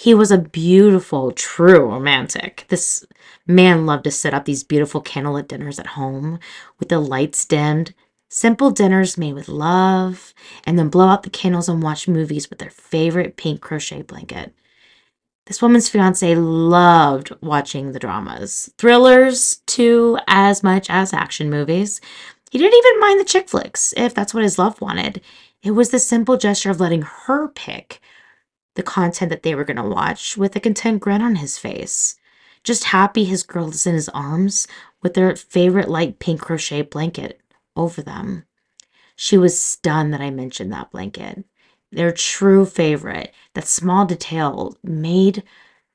He 0.00 0.14
was 0.14 0.30
a 0.30 0.38
beautiful, 0.38 1.30
true 1.30 1.84
romantic. 1.84 2.64
This 2.68 3.04
man 3.46 3.84
loved 3.84 4.04
to 4.04 4.10
set 4.10 4.32
up 4.32 4.46
these 4.46 4.64
beautiful 4.64 5.02
candlelit 5.02 5.46
dinners 5.46 5.78
at 5.78 5.88
home 5.88 6.38
with 6.78 6.88
the 6.88 6.98
lights 6.98 7.44
dimmed, 7.44 7.92
simple 8.30 8.70
dinners 8.70 9.18
made 9.18 9.34
with 9.34 9.46
love, 9.46 10.32
and 10.64 10.78
then 10.78 10.88
blow 10.88 11.08
out 11.08 11.24
the 11.24 11.28
candles 11.28 11.68
and 11.68 11.82
watch 11.82 12.08
movies 12.08 12.48
with 12.48 12.60
their 12.60 12.70
favorite 12.70 13.36
pink 13.36 13.60
crochet 13.60 14.00
blanket. 14.00 14.54
This 15.44 15.60
woman's 15.60 15.90
fiance 15.90 16.34
loved 16.34 17.32
watching 17.42 17.92
the 17.92 17.98
dramas, 17.98 18.72
thrillers 18.78 19.58
too, 19.66 20.18
as 20.26 20.62
much 20.62 20.88
as 20.88 21.12
action 21.12 21.50
movies. 21.50 22.00
He 22.50 22.56
didn't 22.56 22.78
even 22.78 23.00
mind 23.00 23.20
the 23.20 23.24
chick 23.24 23.50
flicks, 23.50 23.92
if 23.98 24.14
that's 24.14 24.32
what 24.32 24.44
his 24.44 24.58
love 24.58 24.80
wanted. 24.80 25.20
It 25.62 25.72
was 25.72 25.90
the 25.90 25.98
simple 25.98 26.38
gesture 26.38 26.70
of 26.70 26.80
letting 26.80 27.02
her 27.02 27.48
pick 27.48 28.00
the 28.80 28.84
content 28.84 29.28
that 29.28 29.42
they 29.42 29.54
were 29.54 29.64
going 29.64 29.76
to 29.76 29.82
watch 29.82 30.38
with 30.38 30.56
a 30.56 30.60
content 30.60 31.00
grin 31.00 31.20
on 31.20 31.36
his 31.36 31.58
face. 31.58 32.16
Just 32.64 32.84
happy 32.84 33.24
his 33.24 33.42
girl 33.42 33.68
is 33.68 33.86
in 33.86 33.92
his 33.92 34.08
arms 34.08 34.66
with 35.02 35.12
their 35.12 35.36
favorite 35.36 35.90
light 35.90 36.18
pink 36.18 36.40
crochet 36.40 36.80
blanket 36.80 37.42
over 37.76 38.00
them. 38.00 38.46
She 39.16 39.36
was 39.36 39.60
stunned 39.60 40.14
that 40.14 40.22
I 40.22 40.30
mentioned 40.30 40.72
that 40.72 40.90
blanket. 40.90 41.44
Their 41.92 42.10
true 42.10 42.64
favorite. 42.64 43.34
That 43.52 43.66
small 43.66 44.06
detail 44.06 44.78
made 44.82 45.42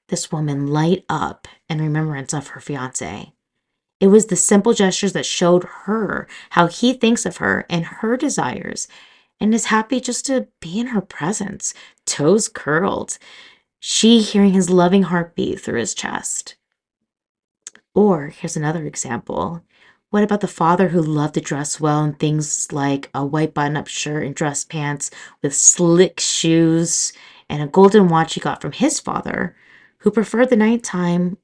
this 0.09 0.31
woman 0.31 0.67
light 0.67 1.05
up 1.09 1.47
in 1.67 1.81
remembrance 1.81 2.35
of 2.35 2.49
her 2.49 2.59
fiance. 2.59 3.33
It 3.99 4.07
was 4.09 4.27
the 4.27 4.35
simple 4.35 4.73
gestures 4.73 5.13
that 5.13 5.25
showed 5.25 5.63
her 5.85 6.27
how 6.51 6.67
he 6.67 6.93
thinks 6.93 7.25
of 7.25 7.37
her 7.37 7.65
and 7.67 7.83
her 7.85 8.15
desires 8.15 8.87
and 9.39 9.53
is 9.53 9.65
happy 9.65 9.99
just 9.99 10.25
to 10.27 10.47
be 10.61 10.79
in 10.79 10.87
her 10.87 11.01
presence, 11.01 11.73
toes 12.05 12.47
curled, 12.47 13.17
she 13.79 14.21
hearing 14.21 14.53
his 14.53 14.69
loving 14.69 15.03
heartbeat 15.03 15.59
through 15.59 15.79
his 15.79 15.93
chest. 15.93 16.55
Or 17.93 18.27
here's 18.27 18.57
another 18.57 18.85
example. 18.85 19.63
What 20.09 20.23
about 20.23 20.41
the 20.41 20.47
father 20.47 20.89
who 20.89 21.01
loved 21.01 21.33
to 21.33 21.41
dress 21.41 21.79
well 21.79 22.03
in 22.03 22.13
things 22.13 22.71
like 22.71 23.09
a 23.13 23.25
white 23.25 23.53
button 23.53 23.77
up 23.77 23.87
shirt 23.87 24.25
and 24.25 24.35
dress 24.35 24.63
pants 24.63 25.11
with 25.41 25.55
slick 25.55 26.19
shoes 26.19 27.13
and 27.49 27.61
a 27.61 27.67
golden 27.67 28.07
watch 28.07 28.33
he 28.33 28.39
got 28.39 28.61
from 28.61 28.71
his 28.71 28.99
father, 28.99 29.55
who 29.99 30.11
preferred 30.11 30.49
the 30.49 30.55
nighttime 30.55 31.37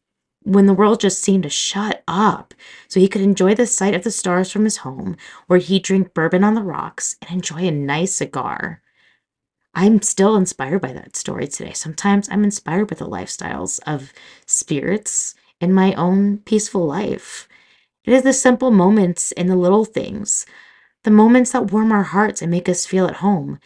when 0.44 0.66
the 0.66 0.74
world 0.74 1.00
just 1.00 1.22
seemed 1.22 1.44
to 1.44 1.50
shut 1.50 2.04
up 2.08 2.54
so 2.88 3.00
he 3.00 3.08
could 3.08 3.22
enjoy 3.22 3.54
the 3.54 3.68
sight 3.68 3.94
of 3.94 4.04
the 4.04 4.12
stars 4.12 4.52
from 4.52 4.64
his 4.64 4.78
home, 4.78 5.16
where 5.48 5.60
he'd 5.60 5.84
drink 5.84 6.14
bourbon 6.14 6.44
on 6.44 6.56
the 6.56 6.64
rocks 6.64 7.16
and 7.22 7.32
enjoy 7.32 7.68
a 7.68 7.72
nice 7.72 8.16
cigar. 8.16 8.82
I'm 9.74 10.02
still 10.02 10.36
inspired 10.36 10.82
by 10.82 10.94
that 10.94 11.16
story 11.16 11.48
today. 11.48 11.74
Sometimes 11.74 12.28
I'm 12.30 12.44
inspired 12.44 12.88
by 12.88 12.96
the 12.96 13.08
lifestyles 13.08 13.80
of 13.86 14.12
spirits 14.46 15.36
in 15.62 15.74
my 15.74 15.94
own 15.94 16.40
peaceful 16.40 16.86
life. 16.86 17.48
It 18.04 18.12
is 18.12 18.24
the 18.24 18.34
simple 18.34 18.72
moments 18.72 19.32
and 19.34 19.50
the 19.50 19.56
little 19.56 19.86
things, 19.86 20.46
the 21.04 21.12
moments 21.12 21.52
that 21.52 21.72
warm 21.72 21.92
our 21.92 22.04
hearts 22.04 22.42
and 22.42 22.52
make 22.52 22.68
us 22.68 22.86
feel 22.86 23.06
at 23.06 23.18
home, 23.18 23.60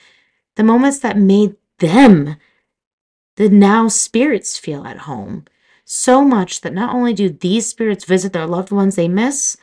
the 0.55 0.63
moments 0.63 0.99
that 0.99 1.17
made 1.17 1.55
them, 1.79 2.35
the 3.37 3.49
now 3.49 3.87
spirits, 3.87 4.57
feel 4.57 4.85
at 4.85 4.99
home 4.99 5.45
so 5.85 6.23
much 6.25 6.61
that 6.61 6.73
not 6.73 6.93
only 6.93 7.13
do 7.13 7.29
these 7.29 7.69
spirits 7.69 8.05
visit 8.05 8.33
their 8.33 8.47
loved 8.47 8.71
ones 8.71 8.95
they 8.95 9.07
miss, 9.07 9.55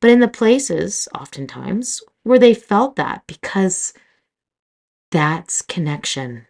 but 0.00 0.10
in 0.10 0.20
the 0.20 0.28
places, 0.28 1.08
oftentimes, 1.14 2.02
where 2.22 2.38
they 2.38 2.54
felt 2.54 2.96
that 2.96 3.24
because 3.26 3.92
that's 5.10 5.62
connection. 5.62 6.46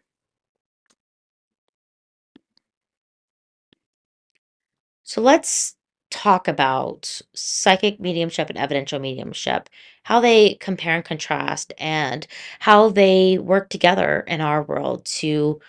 So 5.05 5.21
let's 5.21 5.77
talk 6.11 6.49
about 6.49 7.21
psychic 7.35 8.01
mediumship 8.01 8.49
and 8.49 8.59
evidential 8.59 8.99
mediumship, 9.01 9.69
how 10.05 10.21
they 10.21 10.55
compare 10.57 10.97
and 10.97 11.05
contrast, 11.05 11.73
and 11.79 12.27
how 12.61 12.89
they 12.91 13.39
work 13.39 13.69
together 13.69 14.21
in 14.27 14.41
our 14.41 14.63
world 14.63 15.05
to 15.07 15.61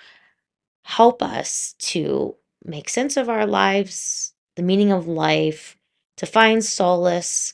help 0.83 1.21
us 1.23 1.73
to 1.79 2.35
make 2.65 2.89
sense 2.89 3.17
of 3.17 3.29
our 3.29 3.45
lives, 3.45 4.33
the 4.55 4.63
meaning 4.63 4.91
of 4.91 5.07
life, 5.07 5.77
to 6.17 6.25
find 6.25 6.63
solace 6.63 7.53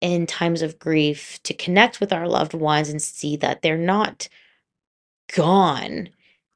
in 0.00 0.26
times 0.26 0.62
of 0.62 0.78
grief, 0.78 1.40
to 1.44 1.54
connect 1.54 2.00
with 2.00 2.12
our 2.12 2.28
loved 2.28 2.54
ones 2.54 2.88
and 2.88 3.00
see 3.00 3.36
that 3.36 3.62
they're 3.62 3.78
not 3.78 4.28
gone 5.34 6.08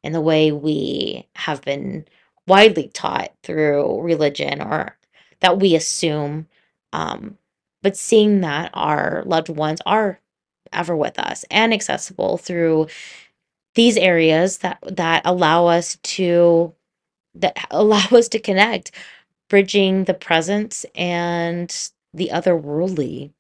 in 0.03 0.13
the 0.13 0.21
way 0.21 0.53
we 0.53 1.27
have 1.37 1.63
been 1.63 2.07
widely 2.47 2.89
taught 2.89 3.33
through 3.43 4.01
religion 4.01 4.61
or 4.61 4.97
that 5.41 5.59
we 5.59 5.75
assume. 5.75 6.47
Um, 6.93 7.39
but 7.83 7.97
seeing 7.97 8.41
that 8.43 8.71
our 8.75 9.23
loved 9.27 9.49
ones 9.49 9.81
are 9.87 10.21
ever 10.73 10.97
with 10.97 11.19
us 11.19 11.45
and 11.51 11.73
accessible 11.73 12.37
through 12.37 12.87
these 13.75 13.97
areas 13.97 14.59
that 14.59 14.79
that 14.87 15.23
allow 15.25 15.67
us 15.67 15.97
to 16.03 16.75
that 17.35 17.57
allow 17.71 18.05
us 18.13 18.29
to 18.29 18.39
connect, 18.39 18.93
bridging 19.49 20.05
the 20.05 20.15
present 20.15 20.85
and 20.95 21.91
the 22.15 22.31
otherworldly. 22.33 23.33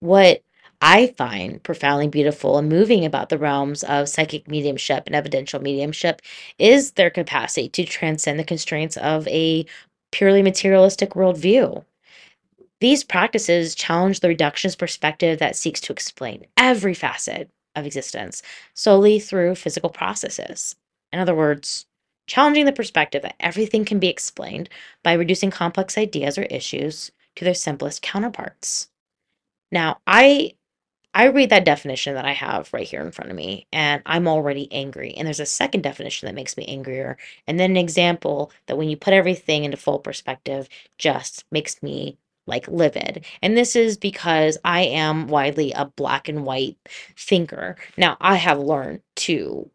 What 0.00 0.42
I 0.80 1.08
find 1.16 1.62
profoundly 1.62 2.08
beautiful 2.08 2.58
and 2.58 2.68
moving 2.68 3.04
about 3.04 3.30
the 3.30 3.38
realms 3.38 3.84
of 3.84 4.08
psychic 4.08 4.48
mediumship 4.48 5.04
and 5.06 5.16
evidential 5.16 5.60
mediumship 5.60 6.20
is 6.58 6.92
their 6.92 7.10
capacity 7.10 7.68
to 7.70 7.84
transcend 7.84 8.38
the 8.38 8.44
constraints 8.44 8.96
of 8.98 9.26
a 9.28 9.64
purely 10.12 10.42
materialistic 10.42 11.10
worldview. 11.10 11.84
These 12.80 13.04
practices 13.04 13.74
challenge 13.74 14.20
the 14.20 14.28
reductionist 14.28 14.78
perspective 14.78 15.38
that 15.38 15.56
seeks 15.56 15.80
to 15.82 15.92
explain 15.92 16.44
every 16.56 16.92
facet 16.92 17.50
of 17.74 17.86
existence 17.86 18.42
solely 18.74 19.18
through 19.18 19.54
physical 19.54 19.90
processes. 19.90 20.76
In 21.12 21.18
other 21.18 21.34
words, 21.34 21.86
challenging 22.26 22.64
the 22.64 22.72
perspective 22.72 23.22
that 23.22 23.36
everything 23.40 23.84
can 23.84 23.98
be 23.98 24.08
explained 24.08 24.68
by 25.02 25.12
reducing 25.12 25.50
complex 25.50 25.98
ideas 25.98 26.38
or 26.38 26.42
issues 26.44 27.10
to 27.36 27.44
their 27.44 27.54
simplest 27.54 28.02
counterparts. 28.02 28.88
Now, 29.70 29.98
I 30.06 30.54
I 31.16 31.26
read 31.26 31.50
that 31.50 31.64
definition 31.64 32.14
that 32.14 32.24
I 32.24 32.32
have 32.32 32.72
right 32.72 32.86
here 32.86 33.00
in 33.00 33.12
front 33.12 33.30
of 33.30 33.36
me 33.36 33.68
and 33.72 34.02
I'm 34.04 34.26
already 34.26 34.70
angry. 34.72 35.14
And 35.14 35.26
there's 35.26 35.38
a 35.38 35.46
second 35.46 35.82
definition 35.82 36.26
that 36.26 36.34
makes 36.34 36.56
me 36.56 36.64
angrier. 36.66 37.16
And 37.46 37.58
then 37.58 37.70
an 37.70 37.76
example 37.76 38.50
that 38.66 38.76
when 38.76 38.88
you 38.88 38.96
put 38.96 39.14
everything 39.14 39.62
into 39.62 39.76
full 39.76 40.00
perspective 40.00 40.68
just 40.98 41.44
makes 41.52 41.80
me 41.84 42.18
like 42.46 42.66
livid. 42.66 43.24
And 43.42 43.56
this 43.56 43.76
is 43.76 43.96
because 43.96 44.58
I 44.64 44.82
am 44.82 45.28
widely 45.28 45.72
a 45.72 45.86
black 45.86 46.28
and 46.28 46.44
white 46.44 46.78
thinker. 47.16 47.76
Now, 47.96 48.16
I 48.20 48.34
have 48.34 48.58
learned 48.58 49.00
to 49.16 49.70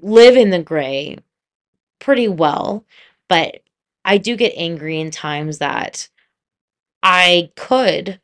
live 0.00 0.36
in 0.36 0.48
the 0.48 0.62
gray 0.62 1.18
pretty 2.00 2.28
well, 2.28 2.84
but 3.28 3.62
I 4.04 4.18
do 4.18 4.36
get 4.36 4.54
angry 4.56 5.00
in 5.00 5.10
times 5.10 5.58
that 5.58 6.08
I 7.02 7.50
could 7.56 8.20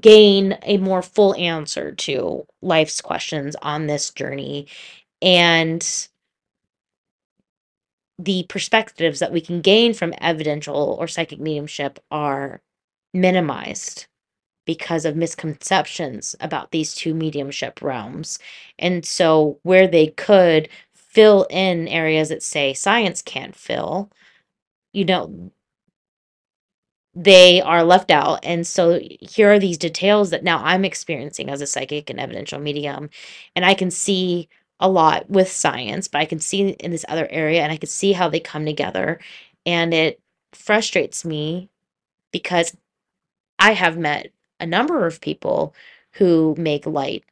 gain 0.00 0.58
a 0.62 0.76
more 0.78 1.02
full 1.02 1.34
answer 1.36 1.92
to 1.92 2.46
life's 2.62 3.00
questions 3.00 3.56
on 3.62 3.86
this 3.86 4.10
journey 4.10 4.66
and 5.22 6.08
the 8.18 8.44
perspectives 8.48 9.18
that 9.18 9.32
we 9.32 9.40
can 9.40 9.60
gain 9.60 9.92
from 9.94 10.14
evidential 10.20 10.96
or 11.00 11.08
psychic 11.08 11.40
mediumship 11.40 11.98
are 12.10 12.60
minimized 13.12 14.06
because 14.66 15.04
of 15.04 15.16
misconceptions 15.16 16.34
about 16.40 16.70
these 16.70 16.94
two 16.94 17.14
mediumship 17.14 17.82
realms. 17.82 18.38
And 18.78 19.04
so, 19.04 19.58
where 19.62 19.86
they 19.86 20.08
could 20.08 20.68
fill 21.14 21.46
in 21.50 21.88
areas 21.88 22.28
that 22.28 22.42
say 22.42 22.74
science 22.74 23.22
can't 23.22 23.56
fill, 23.56 24.10
you 24.92 25.04
know, 25.04 25.52
they 27.14 27.60
are 27.60 27.84
left 27.84 28.10
out. 28.10 28.40
And 28.42 28.66
so 28.66 29.00
here 29.20 29.52
are 29.52 29.58
these 29.58 29.78
details 29.78 30.30
that 30.30 30.42
now 30.44 30.62
I'm 30.64 30.84
experiencing 30.84 31.48
as 31.48 31.60
a 31.60 31.66
psychic 31.66 32.10
and 32.10 32.18
evidential 32.18 32.58
medium. 32.60 33.10
And 33.54 33.64
I 33.64 33.74
can 33.74 33.90
see 33.90 34.48
a 34.80 34.88
lot 34.88 35.30
with 35.30 35.50
science, 35.50 36.08
but 36.08 36.20
I 36.20 36.24
can 36.24 36.40
see 36.40 36.70
in 36.70 36.90
this 36.90 37.04
other 37.08 37.28
area 37.30 37.62
and 37.62 37.70
I 37.72 37.76
can 37.76 37.88
see 37.88 38.12
how 38.12 38.28
they 38.28 38.40
come 38.40 38.66
together. 38.66 39.20
And 39.64 39.94
it 39.94 40.20
frustrates 40.52 41.24
me 41.24 41.68
because 42.32 42.76
I 43.58 43.72
have 43.72 43.96
met 43.96 44.32
a 44.58 44.66
number 44.66 45.06
of 45.06 45.20
people 45.20 45.74
who 46.14 46.54
make 46.58 46.86
light 46.86 47.24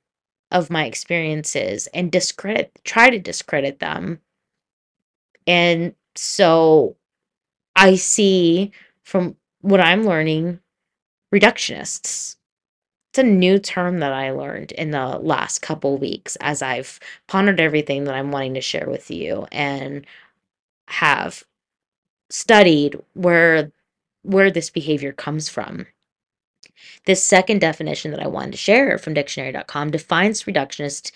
of 0.53 0.71
my 0.71 0.85
experiences 0.85 1.89
and 1.89 2.13
discredit 2.13 2.71
try 2.85 3.11
to 3.11 3.19
discredit 3.19 3.81
them. 3.81 4.21
And 5.47 5.95
so 6.15 6.97
I 7.75 7.97
see 7.97 8.73
from 9.03 9.37
what 9.63 9.81
I'm 9.81 10.05
learning 10.05 10.61
reductionists. 11.35 12.37
It's 13.11 13.19
a 13.19 13.23
new 13.23 13.59
term 13.59 13.99
that 13.99 14.13
I 14.13 14.31
learned 14.31 14.73
in 14.73 14.91
the 14.91 15.19
last 15.19 15.61
couple 15.61 15.99
weeks 15.99 16.37
as 16.37 16.63
I've 16.63 16.99
pondered 17.27 17.61
everything 17.61 18.05
that 18.05 18.15
I'm 18.15 18.31
wanting 18.31 18.55
to 18.55 18.61
share 18.61 18.89
with 18.89 19.11
you 19.11 19.47
and 19.53 20.07
have 20.89 21.45
studied 22.31 22.99
where 23.15 23.71
where 24.23 24.51
this 24.51 24.71
behavior 24.71 25.13
comes 25.13 25.49
from. 25.49 25.87
This 27.07 27.23
second 27.23 27.61
definition 27.61 28.11
that 28.11 28.23
I 28.23 28.27
wanted 28.27 28.53
to 28.53 28.59
share 28.59 28.99
from 28.99 29.15
dictionary.com 29.15 29.91
defines 29.91 30.45
reductionist 30.45 31.13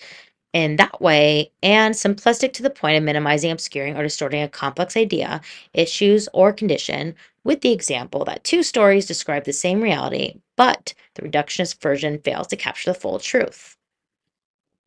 in 0.53 0.77
that 0.77 1.01
way 1.01 1.51
and 1.61 1.93
simplistic 1.93 2.53
to 2.53 2.63
the 2.63 2.69
point 2.69 2.97
of 2.97 3.03
minimizing, 3.03 3.51
obscuring, 3.51 3.95
or 3.97 4.03
distorting 4.03 4.41
a 4.41 4.47
complex 4.47 4.95
idea, 4.97 5.41
issues, 5.73 6.29
or 6.33 6.53
condition 6.53 7.13
with 7.43 7.61
the 7.61 7.71
example 7.71 8.25
that 8.25 8.43
two 8.43 8.63
stories 8.63 9.05
describe 9.05 9.43
the 9.43 9.53
same 9.53 9.81
reality, 9.81 10.39
but 10.55 10.93
the 11.15 11.21
reductionist 11.21 11.81
version 11.81 12.19
fails 12.19 12.47
to 12.47 12.55
capture 12.55 12.91
the 12.91 12.99
full 12.99 13.19
truth. 13.19 13.77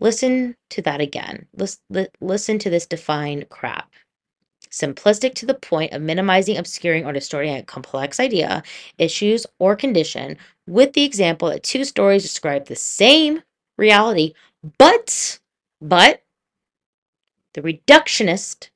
Listen 0.01 0.57
to 0.71 0.83
that 0.83 1.01
again. 1.01 1.47
Listen 2.21 2.59
to 2.59 2.71
this 2.71 2.87
defined 2.87 3.49
crap 3.51 3.93
simplistic 4.71 5.35
to 5.35 5.47
the 5.47 5.55
point 5.55 5.93
of 5.93 6.03
minimizing, 6.03 6.57
obscuring, 6.57 7.05
or 7.05 7.13
distorting 7.13 7.55
a 7.55 7.63
complex 7.63 8.21
idea, 8.21 8.63
issues, 8.99 9.47
or 9.59 9.77
condition, 9.77 10.37
with 10.67 10.93
the 10.93 11.05
example 11.05 11.49
that 11.49 11.63
two 11.63 11.85
stories 11.85 12.23
describe 12.23 12.67
the 12.67 12.77
same 12.77 13.43
reality, 13.77 14.35
but, 14.79 15.39
but, 15.81 16.23
the 17.55 17.63
reductionist 17.63 18.71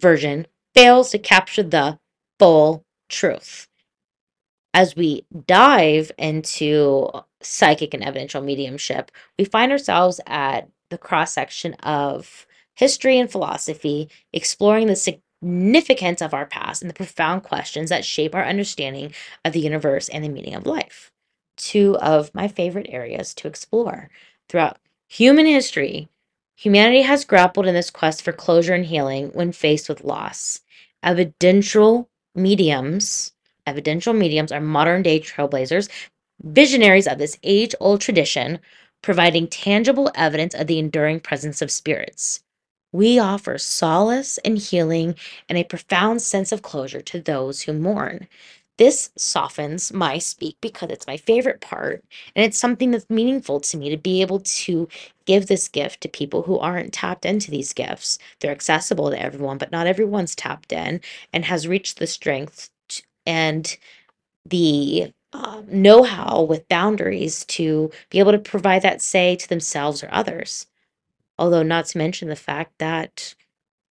version 0.00 0.46
fails 0.74 1.10
to 1.10 1.18
capture 1.18 1.62
the 1.62 1.98
full 2.38 2.84
truth. 3.08 3.68
As 4.74 4.94
we 4.94 5.24
dive 5.46 6.12
into 6.18 7.08
psychic 7.40 7.94
and 7.94 8.04
evidential 8.04 8.42
mediumship, 8.42 9.10
we 9.38 9.44
find 9.44 9.72
ourselves 9.72 10.20
at 10.26 10.68
the 10.90 10.98
cross 10.98 11.32
section 11.32 11.74
of 11.74 12.46
history 12.74 13.18
and 13.18 13.30
philosophy, 13.30 14.08
exploring 14.32 14.86
the 14.86 14.96
significance 15.42 16.20
of 16.20 16.34
our 16.34 16.46
past 16.46 16.82
and 16.82 16.90
the 16.90 16.94
profound 16.94 17.42
questions 17.42 17.90
that 17.90 18.04
shape 18.04 18.34
our 18.34 18.44
understanding 18.44 19.12
of 19.44 19.52
the 19.52 19.60
universe 19.60 20.08
and 20.08 20.24
the 20.24 20.28
meaning 20.28 20.54
of 20.54 20.66
life. 20.66 21.12
Two 21.56 21.96
of 21.98 22.34
my 22.34 22.48
favorite 22.48 22.86
areas 22.88 23.34
to 23.34 23.48
explore. 23.48 24.10
Throughout 24.48 24.78
human 25.08 25.46
history, 25.46 26.08
humanity 26.56 27.02
has 27.02 27.24
grappled 27.24 27.66
in 27.66 27.74
this 27.74 27.90
quest 27.90 28.22
for 28.22 28.32
closure 28.32 28.74
and 28.74 28.86
healing 28.86 29.28
when 29.28 29.52
faced 29.52 29.88
with 29.88 30.04
loss. 30.04 30.60
Evidential 31.02 32.08
mediums, 32.34 33.32
evidential 33.66 34.14
mediums 34.14 34.52
are 34.52 34.60
modern 34.60 35.02
day 35.02 35.20
trailblazers, 35.20 35.88
visionaries 36.42 37.06
of 37.06 37.18
this 37.18 37.38
age 37.42 37.74
old 37.80 38.00
tradition, 38.00 38.58
providing 39.02 39.46
tangible 39.46 40.10
evidence 40.14 40.54
of 40.54 40.66
the 40.66 40.78
enduring 40.78 41.20
presence 41.20 41.62
of 41.62 41.70
spirits. 41.70 42.42
We 42.92 43.18
offer 43.18 43.58
solace 43.58 44.38
and 44.44 44.58
healing 44.58 45.14
and 45.48 45.56
a 45.58 45.64
profound 45.64 46.20
sense 46.22 46.52
of 46.52 46.62
closure 46.62 47.00
to 47.02 47.20
those 47.20 47.62
who 47.62 47.72
mourn. 47.72 48.28
This 48.78 49.10
softens 49.16 49.92
my 49.92 50.18
speak 50.18 50.56
because 50.60 50.90
it's 50.90 51.06
my 51.06 51.16
favorite 51.16 51.60
part, 51.60 52.04
and 52.36 52.44
it's 52.44 52.58
something 52.58 52.90
that's 52.92 53.10
meaningful 53.10 53.60
to 53.60 53.76
me 53.78 53.90
to 53.90 53.96
be 53.96 54.20
able 54.22 54.40
to 54.40 54.88
give 55.26 55.46
this 55.46 55.68
gift 55.68 56.00
to 56.02 56.08
people 56.08 56.42
who 56.42 56.58
aren't 56.58 56.92
tapped 56.92 57.24
into 57.26 57.50
these 57.50 57.72
gifts. 57.72 58.18
They're 58.40 58.52
accessible 58.52 59.10
to 59.10 59.20
everyone, 59.20 59.58
but 59.58 59.72
not 59.72 59.86
everyone's 59.88 60.36
tapped 60.36 60.72
in 60.72 61.00
and 61.32 61.44
has 61.46 61.66
reached 61.68 61.98
the 61.98 62.06
strength 62.06 62.70
and 63.26 63.76
the 64.46 65.12
uh, 65.34 65.62
know 65.68 66.04
how 66.04 66.42
with 66.44 66.68
boundaries 66.68 67.44
to 67.46 67.92
be 68.10 68.20
able 68.20 68.32
to 68.32 68.40
provide 68.40 68.82
that 68.82 69.02
say 69.02 69.36
to 69.36 69.48
themselves 69.50 70.04
or 70.04 70.10
others. 70.12 70.67
Although, 71.38 71.62
not 71.62 71.86
to 71.86 71.98
mention 71.98 72.28
the 72.28 72.36
fact 72.36 72.78
that 72.78 73.34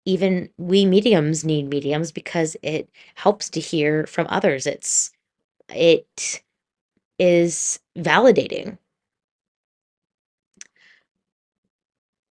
even 0.06 0.50
we 0.58 0.86
mediums 0.86 1.44
need 1.44 1.68
mediums 1.68 2.12
because 2.12 2.56
it 2.62 2.88
helps 3.16 3.50
to 3.50 3.60
hear 3.60 4.06
from 4.06 4.26
others. 4.30 4.66
It's, 4.66 5.12
it 5.70 6.42
is 7.18 7.80
validating. 7.98 8.78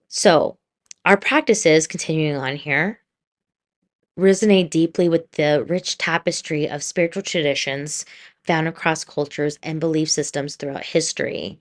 So, 0.08 0.58
our 1.06 1.18
practices, 1.18 1.88
continuing 1.88 2.38
on 2.38 2.56
here, 2.56 3.02
resonate 4.18 4.70
deeply 4.70 5.10
with 5.10 5.30
the 5.34 5.64
rich 5.68 5.98
tapestry 5.98 6.68
of 6.70 6.84
spiritual 6.84 7.24
traditions 7.24 8.06
found 8.44 8.68
across 8.68 9.04
cultures 9.04 9.58
and 9.64 9.80
belief 9.80 10.10
systems 10.10 10.56
throughout 10.56 10.86
history. 10.86 11.60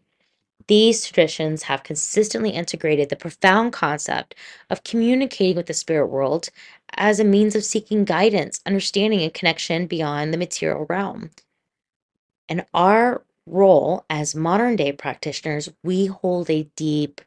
These 0.69 1.07
traditions 1.07 1.65
have 1.65 1.83
consistently 1.83 2.51
integrated 2.51 3.09
the 3.09 3.17
profound 3.17 3.73
concept 3.73 4.35
of 4.71 4.85
communicating 4.85 5.57
with 5.57 5.67
the 5.67 5.75
spirit 5.75 6.07
world 6.07 6.49
as 6.95 7.19
a 7.19 7.25
means 7.25 7.57
of 7.57 7.65
seeking 7.65 8.05
guidance, 8.05 8.61
understanding, 8.67 9.23
and 9.23 9.33
connection 9.33 9.87
beyond 9.87 10.33
the 10.33 10.39
material 10.39 10.87
realm. 10.89 11.31
And 12.49 12.67
our 12.75 13.23
role 13.47 14.05
as 14.11 14.35
modern 14.35 14.77
day 14.77 14.93
practitioners, 14.93 15.71
we 15.83 16.07
hold 16.07 16.51
a 16.51 16.69
deep, 16.77 17.21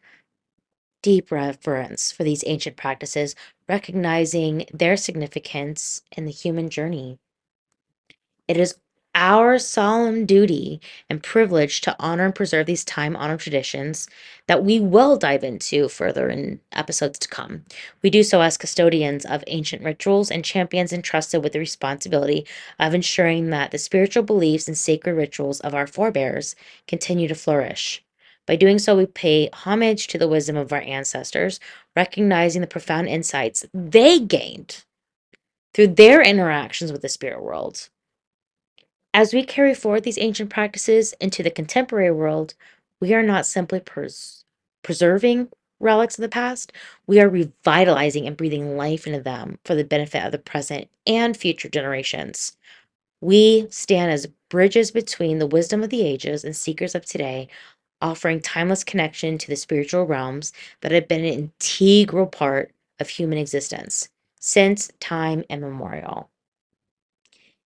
deep 1.01 1.31
reverence 1.31 2.11
for 2.11 2.23
these 2.23 2.43
ancient 2.45 2.77
practices, 2.77 3.35
recognizing 3.67 4.65
their 4.73 4.97
significance 4.97 6.01
in 6.15 6.25
the 6.25 6.31
human 6.31 6.69
journey. 6.69 7.17
It 8.47 8.57
is 8.57 8.75
our 9.15 9.57
solemn 9.57 10.25
duty 10.25 10.81
and 11.09 11.23
privilege 11.23 11.81
to 11.81 11.95
honor 11.99 12.25
and 12.25 12.35
preserve 12.35 12.65
these 12.67 12.83
time 12.83 13.15
honored 13.15 13.39
traditions 13.39 14.07
that 14.47 14.63
we 14.63 14.79
will 14.79 15.17
dive 15.17 15.43
into 15.43 15.87
further 15.87 16.29
in 16.29 16.59
episodes 16.73 17.17
to 17.19 17.27
come. 17.29 17.63
We 18.03 18.09
do 18.09 18.23
so 18.23 18.41
as 18.41 18.57
custodians 18.57 19.25
of 19.25 19.43
ancient 19.47 19.83
rituals 19.83 20.29
and 20.29 20.43
champions 20.45 20.91
entrusted 20.93 21.41
with 21.41 21.53
the 21.53 21.59
responsibility 21.59 22.45
of 22.77 22.93
ensuring 22.93 23.49
that 23.51 23.71
the 23.71 23.77
spiritual 23.77 24.23
beliefs 24.23 24.67
and 24.67 24.77
sacred 24.77 25.15
rituals 25.15 25.61
of 25.61 25.73
our 25.73 25.87
forebears 25.87 26.55
continue 26.87 27.29
to 27.29 27.35
flourish. 27.35 28.03
By 28.45 28.57
doing 28.57 28.77
so, 28.77 28.95
we 28.97 29.05
pay 29.07 29.49
homage 29.53 30.07
to 30.07 30.17
the 30.17 30.27
wisdom 30.27 30.57
of 30.57 30.71
our 30.71 30.81
ancestors, 30.81 31.59
recognizing 31.95 32.61
the 32.61 32.67
profound 32.67 33.07
insights 33.07 33.65
they 33.73 34.19
gained 34.19 34.83
through 35.73 35.87
their 35.87 36.21
interactions 36.21 36.91
with 36.91 37.01
the 37.01 37.09
spirit 37.09 37.41
world. 37.41 37.89
As 39.17 39.33
we 39.33 39.45
carry 39.45 39.73
forward 39.73 40.03
these 40.03 40.17
ancient 40.17 40.49
practices 40.49 41.13
into 41.21 41.41
the 41.41 41.49
contemporary 41.49 42.11
world, 42.11 42.53
we 42.99 43.13
are 43.13 43.23
not 43.23 43.45
simply 43.45 43.79
pres- 43.79 44.43
preserving 44.83 45.47
relics 45.79 46.17
of 46.17 46.21
the 46.21 46.27
past, 46.27 46.73
we 47.07 47.21
are 47.21 47.29
revitalizing 47.29 48.27
and 48.27 48.35
breathing 48.35 48.75
life 48.75 49.07
into 49.07 49.21
them 49.21 49.57
for 49.63 49.73
the 49.73 49.85
benefit 49.85 50.25
of 50.25 50.33
the 50.33 50.37
present 50.37 50.89
and 51.07 51.37
future 51.37 51.69
generations. 51.69 52.57
We 53.21 53.67
stand 53.69 54.11
as 54.11 54.27
bridges 54.49 54.91
between 54.91 55.39
the 55.39 55.47
wisdom 55.47 55.81
of 55.81 55.91
the 55.91 56.05
ages 56.05 56.43
and 56.43 56.55
seekers 56.55 56.93
of 56.93 57.05
today, 57.05 57.47
offering 58.01 58.41
timeless 58.41 58.83
connection 58.83 59.37
to 59.37 59.47
the 59.47 59.55
spiritual 59.55 60.05
realms 60.05 60.51
that 60.81 60.91
have 60.91 61.07
been 61.07 61.23
an 61.23 61.51
integral 61.61 62.27
part 62.27 62.73
of 62.99 63.09
human 63.09 63.37
existence 63.37 64.09
since 64.41 64.91
time 64.99 65.45
immemorial. 65.49 66.29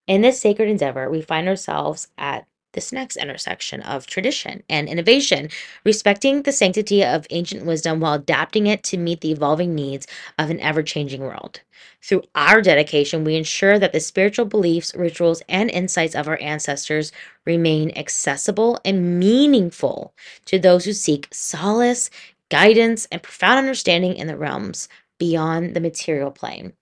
In 0.10 0.24
this 0.24 0.42
sacred 0.42 0.70
endeavor, 0.70 1.08
we 1.08 1.22
find 1.22 1.48
ourselves 1.48 2.08
at 2.18 2.48
this 2.74 2.92
next 2.92 3.16
intersection 3.16 3.82
of 3.84 4.08
tradition 4.08 4.64
and 4.68 4.90
innovation, 4.90 5.50
respecting 5.86 6.42
the 6.42 6.52
sanctity 6.52 7.06
of 7.06 7.28
ancient 7.30 7.64
wisdom 7.64 8.00
while 8.00 8.16
adapting 8.16 8.66
it 8.66 8.82
to 8.86 8.98
meet 8.98 9.22
the 9.22 9.32
evolving 9.32 9.76
needs 9.76 10.08
of 10.40 10.50
an 10.50 10.60
ever 10.62 10.82
changing 10.82 11.22
world. 11.22 11.62
Through 12.02 12.24
our 12.34 12.60
dedication, 12.60 13.24
we 13.24 13.36
ensure 13.36 13.78
that 13.78 13.94
the 13.94 14.00
spiritual 14.00 14.46
beliefs, 14.46 14.96
rituals, 14.96 15.44
and 15.48 15.70
insights 15.70 16.16
of 16.16 16.28
our 16.28 16.42
ancestors 16.42 17.12
remain 17.46 17.96
accessible 17.96 18.80
and 18.84 19.20
meaningful 19.20 20.16
to 20.46 20.58
those 20.58 20.86
who 20.86 20.94
seek 20.94 21.28
solace, 21.32 22.10
guidance, 22.50 23.08
and 23.12 23.22
profound 23.22 23.60
understanding 23.60 24.16
in 24.16 24.26
the 24.26 24.38
realms 24.38 24.90
beyond 25.20 25.76
the 25.76 25.82
material 25.82 26.32
plane 26.32 26.74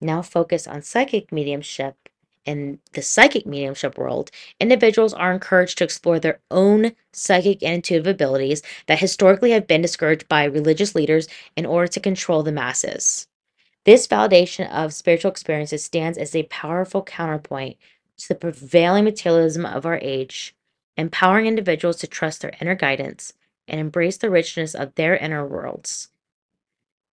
now 0.00 0.22
focus 0.22 0.66
on 0.66 0.82
psychic 0.82 1.32
mediumship 1.32 2.08
in 2.46 2.78
the 2.92 3.02
psychic 3.02 3.46
mediumship 3.46 3.98
world, 3.98 4.30
individuals 4.58 5.12
are 5.12 5.32
encouraged 5.32 5.78
to 5.78 5.84
explore 5.84 6.18
their 6.18 6.40
own 6.50 6.92
psychic 7.12 7.62
and 7.62 7.74
intuitive 7.74 8.06
abilities 8.06 8.62
that 8.86 8.98
historically 8.98 9.50
have 9.52 9.66
been 9.66 9.82
discouraged 9.82 10.28
by 10.28 10.44
religious 10.44 10.94
leaders 10.94 11.28
in 11.56 11.66
order 11.66 11.86
to 11.86 12.00
control 12.00 12.42
the 12.42 12.52
masses. 12.52 13.28
This 13.84 14.06
validation 14.06 14.70
of 14.70 14.92
spiritual 14.92 15.30
experiences 15.30 15.84
stands 15.84 16.18
as 16.18 16.34
a 16.34 16.44
powerful 16.44 17.02
counterpoint 17.02 17.76
to 18.18 18.28
the 18.28 18.34
prevailing 18.34 19.04
materialism 19.04 19.64
of 19.64 19.86
our 19.86 19.98
age, 20.02 20.54
empowering 20.96 21.46
individuals 21.46 21.96
to 21.98 22.06
trust 22.06 22.42
their 22.42 22.52
inner 22.60 22.74
guidance 22.74 23.32
and 23.66 23.80
embrace 23.80 24.18
the 24.18 24.30
richness 24.30 24.74
of 24.74 24.94
their 24.96 25.16
inner 25.16 25.46
worlds. 25.46 26.09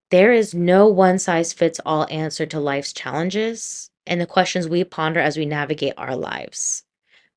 There 0.09 0.31
is 0.31 0.53
no 0.53 0.87
one 0.87 1.19
size 1.19 1.51
fits 1.51 1.81
all 1.85 2.07
answer 2.09 2.45
to 2.45 2.59
life's 2.61 2.93
challenges 2.93 3.89
and 4.05 4.21
the 4.21 4.25
questions 4.25 4.65
we 4.67 4.85
ponder 4.85 5.19
as 5.19 5.35
we 5.35 5.45
navigate 5.45 5.95
our 5.97 6.15
lives. 6.15 6.83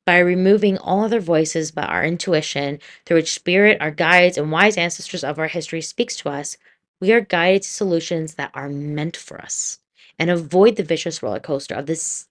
By 0.06 0.18
removing 0.20 0.78
all 0.78 1.04
other 1.04 1.18
voices 1.18 1.72
but 1.72 1.88
our 1.88 2.04
intuition, 2.04 2.78
through 3.04 3.18
which 3.18 3.32
spirit, 3.32 3.78
our 3.80 3.90
guides, 3.90 4.38
and 4.38 4.52
wise 4.52 4.76
ancestors 4.76 5.24
of 5.24 5.38
our 5.38 5.48
history 5.48 5.80
speaks 5.80 6.14
to 6.18 6.28
us, 6.28 6.56
we 7.00 7.12
are 7.12 7.20
guided 7.20 7.62
to 7.62 7.68
solutions 7.68 8.34
that 8.34 8.52
are 8.54 8.68
meant 8.68 9.16
for 9.16 9.40
us 9.40 9.80
and 10.16 10.30
avoid 10.30 10.76
the 10.76 10.84
vicious 10.84 11.24
roller 11.24 11.40
coaster 11.40 11.74
of 11.74 11.86
this 11.86 12.28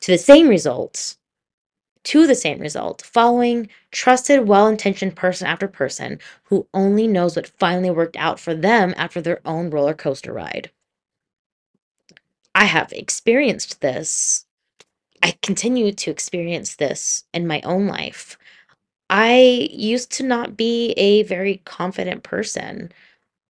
to 0.00 0.10
the 0.10 0.18
same 0.18 0.48
results 0.48 1.16
to 2.06 2.26
the 2.26 2.36
same 2.36 2.60
result, 2.60 3.02
following 3.02 3.68
trusted, 3.90 4.46
well 4.46 4.68
intentioned 4.68 5.16
person 5.16 5.46
after 5.48 5.66
person 5.66 6.20
who 6.44 6.66
only 6.72 7.08
knows 7.08 7.34
what 7.34 7.48
finally 7.58 7.90
worked 7.90 8.16
out 8.16 8.38
for 8.38 8.54
them 8.54 8.94
after 8.96 9.20
their 9.20 9.40
own 9.44 9.70
roller 9.70 9.92
coaster 9.92 10.32
ride. 10.32 10.70
I 12.54 12.64
have 12.64 12.92
experienced 12.92 13.80
this. 13.80 14.46
I 15.20 15.34
continue 15.42 15.92
to 15.92 16.10
experience 16.10 16.76
this 16.76 17.24
in 17.34 17.46
my 17.46 17.60
own 17.62 17.88
life. 17.88 18.38
I 19.10 19.68
used 19.72 20.12
to 20.12 20.22
not 20.22 20.56
be 20.56 20.92
a 20.92 21.24
very 21.24 21.60
confident 21.64 22.22
person. 22.22 22.92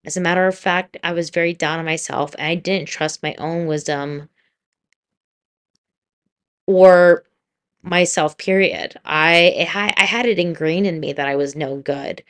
As 0.04 0.18
a 0.18 0.20
matter 0.20 0.46
of 0.46 0.58
fact, 0.58 0.98
I 1.02 1.12
was 1.12 1.30
very 1.30 1.54
down 1.54 1.78
on 1.78 1.86
myself 1.86 2.34
and 2.38 2.46
I 2.46 2.54
didn't 2.56 2.88
trust 2.88 3.22
my 3.22 3.34
own 3.38 3.66
wisdom 3.66 4.28
or 6.66 7.24
myself 7.82 8.38
period. 8.38 8.96
I 9.04 9.66
i 9.98 10.04
had 10.04 10.26
it 10.26 10.38
ingrained 10.38 10.86
in 10.86 11.00
me 11.00 11.12
that 11.12 11.28
i 11.28 11.36
was 11.36 11.56
no 11.56 11.76
good. 11.78 12.22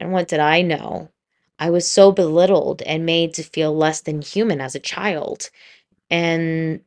And 0.00 0.12
what 0.12 0.28
did 0.28 0.40
i 0.40 0.62
know? 0.62 1.10
I 1.60 1.70
was 1.70 1.88
so 1.88 2.12
belittled 2.12 2.82
and 2.82 3.06
made 3.06 3.34
to 3.34 3.42
feel 3.44 3.76
less 3.76 4.02
than 4.02 4.22
human 4.22 4.60
as 4.60 4.74
a 4.76 4.80
child. 4.80 5.50
And 6.10 6.82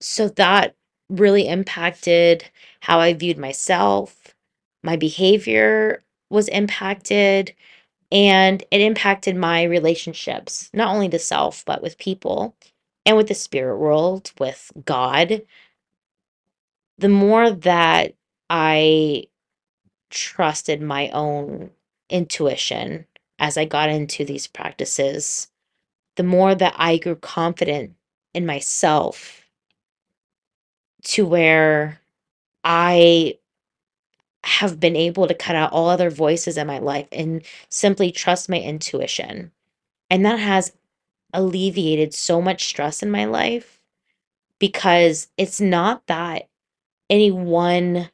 so 0.00 0.28
that 0.30 0.74
really 1.08 1.48
impacted 1.48 2.44
how 2.80 3.00
i 3.00 3.14
viewed 3.14 3.38
myself 3.38 4.34
my 4.82 4.96
behavior 4.96 6.02
was 6.30 6.48
impacted 6.48 7.54
and 8.12 8.64
it 8.70 8.80
impacted 8.80 9.36
my 9.36 9.62
relationships 9.64 10.70
not 10.74 10.94
only 10.94 11.08
to 11.08 11.18
self 11.18 11.64
but 11.66 11.82
with 11.82 11.98
people 11.98 12.54
and 13.06 13.16
with 13.16 13.28
the 13.28 13.34
spirit 13.34 13.78
world 13.78 14.32
with 14.40 14.72
god 14.84 15.42
the 16.98 17.08
more 17.08 17.50
that 17.50 18.14
I 18.50 19.24
trusted 20.10 20.82
my 20.82 21.08
own 21.10 21.70
intuition 22.10 23.06
as 23.38 23.56
I 23.56 23.64
got 23.64 23.88
into 23.88 24.24
these 24.24 24.46
practices, 24.46 25.48
the 26.16 26.24
more 26.24 26.54
that 26.54 26.74
I 26.76 26.98
grew 26.98 27.14
confident 27.14 27.94
in 28.34 28.46
myself 28.46 29.42
to 31.04 31.24
where 31.24 32.00
I 32.64 33.38
have 34.44 34.80
been 34.80 34.96
able 34.96 35.28
to 35.28 35.34
cut 35.34 35.54
out 35.54 35.72
all 35.72 35.88
other 35.88 36.10
voices 36.10 36.56
in 36.56 36.66
my 36.66 36.78
life 36.78 37.06
and 37.12 37.42
simply 37.68 38.10
trust 38.10 38.48
my 38.48 38.58
intuition. 38.58 39.52
And 40.10 40.24
that 40.24 40.38
has 40.38 40.72
alleviated 41.32 42.14
so 42.14 42.40
much 42.40 42.66
stress 42.66 43.02
in 43.02 43.10
my 43.10 43.26
life 43.26 43.80
because 44.58 45.28
it's 45.36 45.60
not 45.60 46.06
that 46.06 46.48
any 47.10 47.30
one 47.30 48.10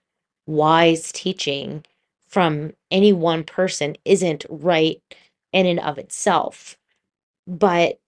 wise 0.46 1.12
teaching 1.12 1.85
from 2.28 2.72
any 2.90 3.12
one 3.12 3.44
person 3.44 3.96
isn't 4.04 4.44
right 4.48 5.02
in 5.52 5.66
and 5.66 5.80
of 5.80 5.98
itself. 5.98 6.76
But 7.46 8.00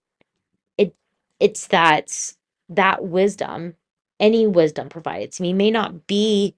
it 0.77 0.95
it's 1.39 1.67
that 1.67 2.33
that 2.69 3.05
wisdom 3.05 3.75
any 4.19 4.47
wisdom 4.47 4.89
provided 4.89 5.31
to 5.33 5.43
me 5.43 5.53
may 5.53 5.71
not 5.71 6.07
be 6.07 6.55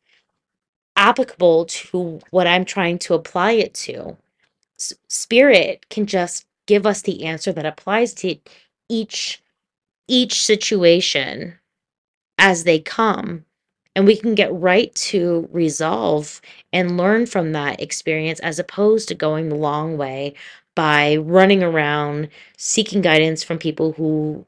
applicable 0.97 1.65
to 1.65 2.19
what 2.31 2.47
i'm 2.47 2.65
trying 2.65 2.99
to 2.99 3.13
apply 3.13 3.53
it 3.53 3.73
to. 3.73 4.17
S- 4.79 4.93
spirit 5.09 5.87
can 5.89 6.05
just 6.07 6.45
give 6.67 6.85
us 6.85 7.01
the 7.03 7.25
answer 7.25 7.51
that 7.53 7.65
applies 7.65 8.13
to 8.15 8.35
each 8.89 9.41
each 10.07 10.43
situation 10.43 11.55
as 12.39 12.63
they 12.65 12.79
come 12.79 13.45
and 13.99 14.07
we 14.07 14.15
can 14.15 14.33
get 14.33 14.53
right 14.53 14.95
to 14.95 15.49
resolve 15.51 16.39
and 16.71 16.95
learn 16.95 17.25
from 17.25 17.51
that 17.51 17.81
experience 17.81 18.39
as 18.39 18.57
opposed 18.57 19.09
to 19.09 19.13
going 19.13 19.49
the 19.49 19.57
long 19.57 19.97
way 19.97 20.33
by 20.73 21.17
running 21.17 21.61
around 21.61 22.29
seeking 22.57 23.01
guidance 23.01 23.43
from 23.43 23.57
people 23.57 23.91
who 23.91 24.45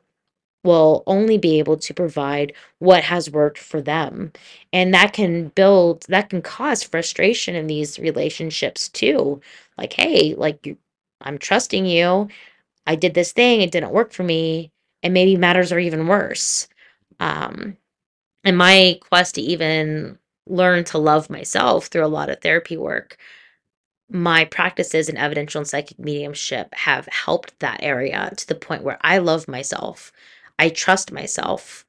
will 0.63 1.03
only 1.05 1.37
be 1.37 1.59
able 1.59 1.75
to 1.75 1.93
provide 1.93 2.53
what 2.79 3.03
has 3.03 3.29
worked 3.29 3.57
for 3.57 3.81
them. 3.81 4.31
And 4.71 4.93
that 4.93 5.11
can 5.11 5.49
build, 5.49 6.05
that 6.07 6.29
can 6.29 6.41
cause 6.41 6.81
frustration 6.81 7.53
in 7.53 7.67
these 7.67 7.99
relationships 7.99 8.87
too. 8.87 9.41
Like, 9.77 9.91
hey, 9.91 10.33
like, 10.33 10.65
you, 10.65 10.77
I'm 11.19 11.37
trusting 11.37 11.85
you. 11.85 12.29
I 12.87 12.95
did 12.95 13.15
this 13.15 13.33
thing, 13.33 13.59
it 13.59 13.71
didn't 13.71 13.91
work 13.91 14.13
for 14.13 14.23
me. 14.23 14.71
And 15.03 15.13
maybe 15.13 15.35
matters 15.35 15.73
are 15.73 15.79
even 15.79 16.07
worse. 16.07 16.69
Um, 17.19 17.75
and 18.43 18.57
my 18.57 18.99
quest 19.09 19.35
to 19.35 19.41
even 19.41 20.17
learn 20.47 20.83
to 20.85 20.97
love 20.97 21.29
myself 21.29 21.87
through 21.87 22.05
a 22.05 22.07
lot 22.07 22.29
of 22.29 22.41
therapy 22.41 22.77
work 22.77 23.17
my 24.09 24.45
practices 24.45 25.09
in 25.09 25.17
evidential 25.17 25.59
and 25.59 25.67
psychic 25.67 25.97
mediumship 25.97 26.73
have 26.75 27.07
helped 27.07 27.57
that 27.59 27.79
area 27.81 28.31
to 28.37 28.47
the 28.47 28.55
point 28.55 28.83
where 28.83 28.99
I 29.01 29.17
love 29.19 29.47
myself. 29.47 30.11
I 30.59 30.69
trust 30.69 31.11
myself. 31.11 31.85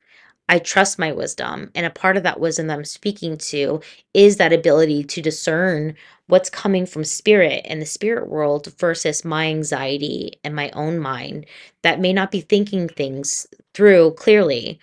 I 0.48 0.58
trust 0.58 0.98
my 0.98 1.12
wisdom. 1.12 1.70
And 1.74 1.86
a 1.86 1.90
part 1.90 2.16
of 2.16 2.22
that 2.24 2.40
wisdom 2.40 2.68
that 2.68 2.78
I'm 2.78 2.84
speaking 2.84 3.38
to 3.38 3.80
is 4.14 4.36
that 4.36 4.52
ability 4.52 5.04
to 5.04 5.22
discern 5.22 5.96
what's 6.28 6.50
coming 6.50 6.86
from 6.86 7.04
spirit 7.04 7.62
and 7.66 7.80
the 7.82 7.86
spirit 7.86 8.28
world 8.28 8.72
versus 8.78 9.24
my 9.24 9.46
anxiety 9.46 10.38
and 10.44 10.54
my 10.54 10.70
own 10.72 10.98
mind 10.98 11.46
that 11.82 12.00
may 12.00 12.12
not 12.12 12.30
be 12.30 12.40
thinking 12.40 12.88
things 12.88 13.46
through 13.74 14.12
clearly. 14.12 14.78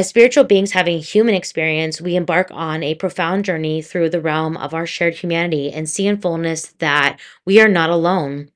As 0.00 0.08
spiritual 0.08 0.44
beings 0.44 0.72
having 0.72 0.98
human 0.98 1.34
experience, 1.34 2.00
we 2.00 2.16
embark 2.16 2.48
on 2.52 2.82
a 2.82 2.94
profound 2.94 3.44
journey 3.44 3.82
through 3.82 4.08
the 4.08 4.22
realm 4.22 4.56
of 4.56 4.72
our 4.72 4.86
shared 4.86 5.14
humanity 5.14 5.70
and 5.70 5.86
see 5.86 6.06
in 6.06 6.16
fullness 6.16 6.68
that 6.78 7.20
we 7.44 7.60
are 7.60 7.68
not 7.68 7.90
alone. 7.90 8.50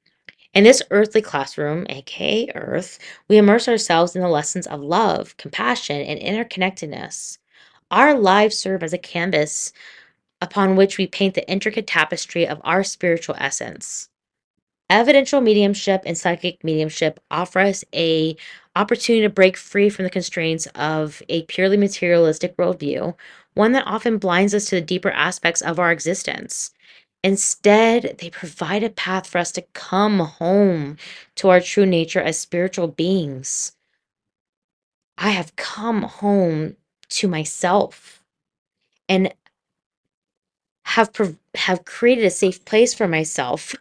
In 0.55 0.65
this 0.65 0.83
earthly 0.91 1.21
classroom, 1.21 1.85
aka 1.91 2.51
Earth, 2.55 2.99
we 3.29 3.37
immerse 3.37 3.69
ourselves 3.69 4.17
in 4.17 4.23
the 4.23 4.29
lessons 4.29 4.67
of 4.67 4.81
love, 4.81 5.37
compassion, 5.37 6.01
and 6.01 6.19
interconnectedness. 6.19 7.37
Our 7.91 8.19
lives 8.19 8.57
serve 8.57 8.83
as 8.83 8.95
a 8.95 8.99
canvas 8.99 9.71
upon 10.41 10.77
which 10.77 10.97
we 10.97 11.07
paint 11.07 11.35
the 11.35 11.47
intricate 11.47 11.87
tapestry 11.87 12.49
of 12.49 12.59
our 12.65 12.83
spiritual 12.83 13.37
essence. 13.39 14.09
Evidential 14.89 15.43
mediumship 15.43 16.05
and 16.07 16.17
psychic 16.17 16.65
mediumship 16.65 17.21
offer 17.31 17.61
us 17.61 17.85
a 17.95 18.35
opportunity 18.77 19.23
to 19.23 19.31
break 19.31 19.57
free 19.57 19.89
from 19.89 20.05
the 20.05 20.11
constraints 20.11 20.67
of 20.75 21.23
a 21.29 21.43
purely 21.45 21.77
materialistic 21.77 22.57
worldview, 22.57 23.15
one 23.55 23.73
that 23.73 23.87
often 23.87 24.19
blinds 24.19 24.55
us 24.55 24.67
to 24.67 24.77
the 24.77 24.81
deeper 24.81 25.11
aspects 25.11 25.63
of 25.63 25.79
our 25.79 25.93
existence. 25.93 26.73
Instead, 27.23 28.17
they 28.19 28.31
provide 28.31 28.83
a 28.83 28.91
path 28.91 29.27
for 29.27 29.39
us 29.39 29.53
to 29.53 29.63
come 29.73 30.19
home 30.19 30.97
to 31.37 31.49
our 31.49 31.61
true 31.61 31.87
nature 31.87 32.21
as 32.21 32.39
spiritual 32.39 32.89
beings. 32.89 33.73
I 35.17 35.31
have 35.31 35.57
come 35.57 36.03
home 36.03 36.77
to 37.11 37.29
myself 37.29 38.23
and 39.09 39.33
have 40.87 41.11
have 41.55 41.85
created 41.85 42.25
a 42.25 42.31
safe 42.31 42.65
place 42.65 42.93
for 42.93 43.09
myself. 43.09 43.75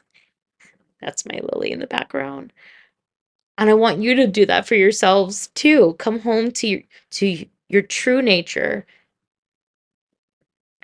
That's 1.01 1.25
my 1.25 1.39
lily 1.51 1.71
in 1.71 1.79
the 1.79 1.88
background 1.88 2.53
and 3.57 3.69
I 3.69 3.73
want 3.73 4.01
you 4.01 4.15
to 4.15 4.27
do 4.27 4.45
that 4.47 4.67
for 4.67 4.75
yourselves 4.75 5.47
too. 5.55 5.95
Come 5.99 6.19
home 6.19 6.51
to 6.51 6.67
your, 6.67 6.81
to 7.11 7.45
your 7.69 7.81
true 7.81 8.21
nature. 8.21 8.85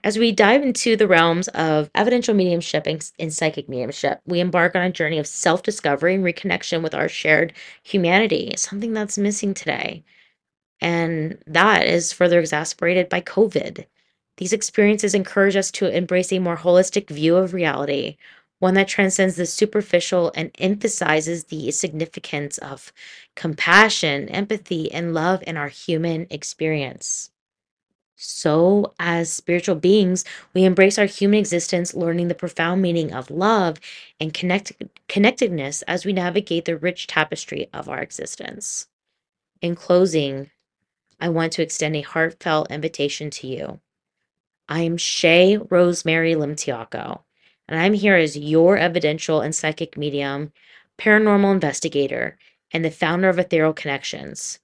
As 0.03 0.17
we 0.17 0.31
dive 0.31 0.63
into 0.63 0.95
the 0.95 1.07
realms 1.07 1.49
of 1.49 1.89
evidential 1.93 2.33
mediumship 2.33 2.87
and, 2.87 3.33
psychic 3.33 3.67
mediumship, 3.67 4.21
we 4.25 4.39
embark 4.39 4.75
on 4.75 4.83
a 4.83 4.91
journey 4.91 5.17
of 5.17 5.27
self 5.27 5.61
discovery 5.63 6.15
and 6.15 6.23
reconnection 6.23 6.81
with 6.81 6.95
our 6.95 7.09
shared 7.09 7.53
humanity, 7.83 8.53
something 8.55 8.93
that's 8.93 9.17
missing 9.17 9.53
today. 9.53 10.03
And 10.79 11.37
that 11.47 11.85
is 11.85 12.13
further 12.13 12.39
exacerbated 12.39 13.09
by 13.09 13.21
COVID. 13.21 13.85
These 14.37 14.53
experiences 14.53 15.13
encourage 15.13 15.57
us 15.57 15.69
to 15.71 15.93
embrace 15.93 16.31
a 16.31 16.39
more 16.39 16.55
holistic 16.55 17.09
view 17.09 17.35
of 17.35 17.53
reality, 17.53 18.15
one 18.59 18.73
that 18.75 18.87
transcends 18.87 19.35
the 19.35 19.45
superficial 19.45 20.31
and 20.35 20.51
emphasizes 20.59 21.45
the 21.45 21.71
significance 21.71 22.57
of 22.59 22.93
compassion, 23.35 24.29
empathy, 24.29 24.91
and 24.91 25.13
love 25.13 25.43
in 25.47 25.57
our 25.57 25.69
human 25.69 26.27
experience. 26.29 27.31
So, 28.21 28.93
as 28.99 29.31
spiritual 29.31 29.75
beings, 29.75 30.25
we 30.53 30.65
embrace 30.65 30.99
our 30.99 31.05
human 31.05 31.39
existence, 31.39 31.93
learning 31.93 32.27
the 32.27 32.35
profound 32.35 32.81
meaning 32.81 33.13
of 33.13 33.31
love 33.31 33.77
and 34.19 34.33
connect- 34.33 34.73
connectedness 35.07 35.83
as 35.83 36.05
we 36.05 36.11
navigate 36.11 36.65
the 36.65 36.77
rich 36.77 37.07
tapestry 37.07 37.69
of 37.73 37.87
our 37.87 37.99
existence. 38.01 38.87
In 39.61 39.75
closing, 39.75 40.51
I 41.19 41.29
want 41.29 41.53
to 41.53 41.61
extend 41.61 41.95
a 41.95 42.01
heartfelt 42.01 42.69
invitation 42.71 43.29
to 43.31 43.47
you. 43.47 43.79
I 44.67 44.81
am 44.81 44.97
Shae 44.97 45.65
Rosemary 45.71 46.35
Limtiaco, 46.35 47.21
and 47.69 47.79
I'm 47.79 47.93
here 47.93 48.15
as 48.15 48.35
your 48.35 48.77
evidential 48.77 49.41
and 49.41 49.53
psychic 49.53 49.95
medium, 49.95 50.51
paranormal 50.97 51.53
investigator, 51.53 52.35
and 52.71 52.83
the 52.83 52.89
founder 52.89 53.29
of 53.29 53.37
Ethereal 53.37 53.73
Connections. 53.73 54.57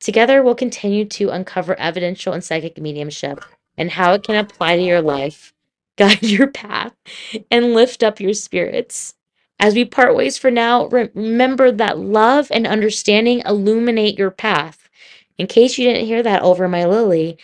Together, 0.00 0.42
we'll 0.42 0.54
continue 0.54 1.04
to 1.06 1.30
uncover 1.30 1.78
evidential 1.78 2.32
and 2.32 2.44
psychic 2.44 2.78
mediumship 2.78 3.44
and 3.76 3.90
how 3.90 4.12
it 4.12 4.22
can 4.22 4.36
apply 4.36 4.76
to 4.76 4.82
your 4.82 5.02
life, 5.02 5.52
guide 5.96 6.22
your 6.22 6.46
path, 6.46 6.94
and 7.50 7.74
lift 7.74 8.02
up 8.02 8.20
your 8.20 8.34
spirits. 8.34 9.14
As 9.58 9.74
we 9.74 9.84
part 9.84 10.14
ways 10.14 10.38
for 10.38 10.50
now, 10.50 10.86
remember 10.86 11.72
that 11.72 11.98
love 11.98 12.48
and 12.50 12.66
understanding 12.66 13.42
illuminate 13.46 14.18
your 14.18 14.30
path. 14.30 14.88
In 15.38 15.46
case 15.46 15.78
you 15.78 15.86
didn't 15.86 16.06
hear 16.06 16.22
that 16.22 16.42
over 16.42 16.68
my 16.68 16.84
lily, 16.84 17.38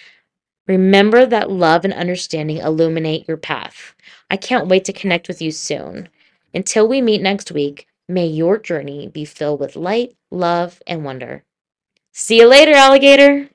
Remember 0.69 1.27
that 1.27 1.51
love 1.51 1.85
and 1.85 1.93
understanding 1.93 2.59
illuminate 2.59 3.27
your 3.27 3.37
path. 3.37 3.95
I 4.31 4.37
can't 4.37 4.69
wait 4.69 4.85
to 4.87 4.93
connect 4.93 5.29
with 5.29 5.43
you 5.43 5.51
soon. 5.51 6.09
Until 6.55 6.87
we 6.87 7.03
meet 7.03 7.21
next 7.21 7.51
week, 7.51 7.89
may 8.09 8.27
your 8.27 8.59
journey 8.59 9.09
be 9.09 9.25
filled 9.25 9.59
with 9.61 9.77
light, 9.77 10.17
love, 10.31 10.81
and 10.87 11.05
wonder. 11.05 11.45
See 12.13 12.39
you 12.39 12.47
later, 12.47 12.73
alligator! 12.73 13.51